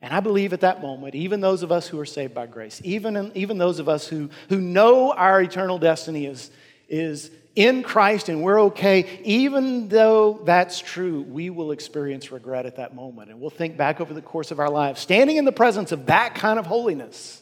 And 0.00 0.14
I 0.14 0.20
believe 0.20 0.52
at 0.52 0.60
that 0.60 0.80
moment, 0.80 1.16
even 1.16 1.40
those 1.40 1.64
of 1.64 1.72
us 1.72 1.88
who 1.88 1.98
are 1.98 2.06
saved 2.06 2.34
by 2.34 2.46
grace, 2.46 2.80
even, 2.84 3.32
even 3.34 3.58
those 3.58 3.80
of 3.80 3.88
us 3.88 4.06
who, 4.06 4.30
who 4.48 4.60
know 4.60 5.10
our 5.10 5.42
eternal 5.42 5.78
destiny 5.78 6.26
is, 6.26 6.52
is 6.88 7.32
in 7.56 7.82
Christ 7.82 8.28
and 8.28 8.44
we're 8.44 8.60
okay, 8.66 9.20
even 9.24 9.88
though 9.88 10.40
that's 10.44 10.78
true, 10.78 11.22
we 11.22 11.50
will 11.50 11.72
experience 11.72 12.30
regret 12.30 12.64
at 12.64 12.76
that 12.76 12.94
moment. 12.94 13.32
And 13.32 13.40
we'll 13.40 13.50
think 13.50 13.76
back 13.76 14.00
over 14.00 14.14
the 14.14 14.22
course 14.22 14.52
of 14.52 14.60
our 14.60 14.70
lives, 14.70 15.00
standing 15.00 15.36
in 15.36 15.44
the 15.44 15.50
presence 15.50 15.90
of 15.90 16.06
that 16.06 16.36
kind 16.36 16.60
of 16.60 16.66
holiness 16.66 17.40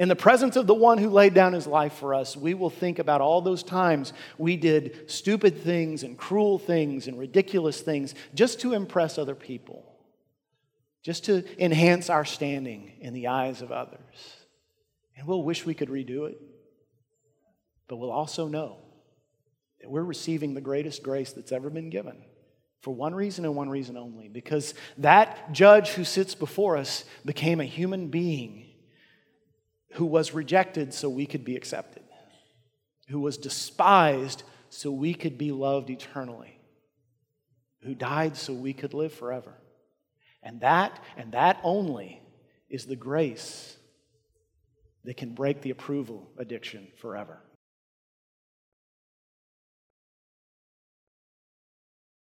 in 0.00 0.08
the 0.08 0.16
presence 0.16 0.56
of 0.56 0.66
the 0.66 0.72
one 0.72 0.96
who 0.96 1.10
laid 1.10 1.34
down 1.34 1.52
his 1.52 1.66
life 1.66 1.92
for 1.92 2.14
us, 2.14 2.34
we 2.34 2.54
will 2.54 2.70
think 2.70 2.98
about 2.98 3.20
all 3.20 3.42
those 3.42 3.62
times 3.62 4.14
we 4.38 4.56
did 4.56 5.10
stupid 5.10 5.58
things 5.58 6.04
and 6.04 6.16
cruel 6.16 6.58
things 6.58 7.06
and 7.06 7.18
ridiculous 7.18 7.82
things 7.82 8.14
just 8.34 8.60
to 8.60 8.72
impress 8.72 9.18
other 9.18 9.34
people, 9.34 9.84
just 11.02 11.26
to 11.26 11.44
enhance 11.62 12.08
our 12.08 12.24
standing 12.24 12.92
in 13.02 13.12
the 13.12 13.26
eyes 13.26 13.60
of 13.60 13.72
others. 13.72 14.00
And 15.18 15.26
we'll 15.26 15.42
wish 15.42 15.66
we 15.66 15.74
could 15.74 15.90
redo 15.90 16.30
it, 16.30 16.40
but 17.86 17.96
we'll 17.96 18.10
also 18.10 18.48
know 18.48 18.78
that 19.82 19.90
we're 19.90 20.02
receiving 20.02 20.54
the 20.54 20.62
greatest 20.62 21.02
grace 21.02 21.34
that's 21.34 21.52
ever 21.52 21.68
been 21.68 21.90
given 21.90 22.16
for 22.80 22.94
one 22.94 23.14
reason 23.14 23.44
and 23.44 23.54
one 23.54 23.68
reason 23.68 23.98
only 23.98 24.28
because 24.28 24.72
that 24.96 25.52
judge 25.52 25.90
who 25.90 26.04
sits 26.04 26.34
before 26.34 26.78
us 26.78 27.04
became 27.26 27.60
a 27.60 27.66
human 27.66 28.08
being 28.08 28.69
who 29.92 30.06
was 30.06 30.32
rejected 30.32 30.94
so 30.94 31.08
we 31.08 31.26
could 31.26 31.44
be 31.44 31.56
accepted, 31.56 32.02
who 33.08 33.20
was 33.20 33.36
despised 33.36 34.42
so 34.68 34.90
we 34.90 35.14
could 35.14 35.36
be 35.36 35.52
loved 35.52 35.90
eternally, 35.90 36.58
who 37.82 37.94
died 37.94 38.36
so 38.36 38.52
we 38.52 38.72
could 38.72 38.94
live 38.94 39.12
forever. 39.12 39.54
And 40.42 40.60
that, 40.60 41.02
and 41.16 41.32
that 41.32 41.60
only, 41.62 42.22
is 42.68 42.86
the 42.86 42.96
grace 42.96 43.76
that 45.04 45.16
can 45.16 45.34
break 45.34 45.60
the 45.60 45.70
approval 45.70 46.30
addiction 46.38 46.86
forever. 46.96 47.40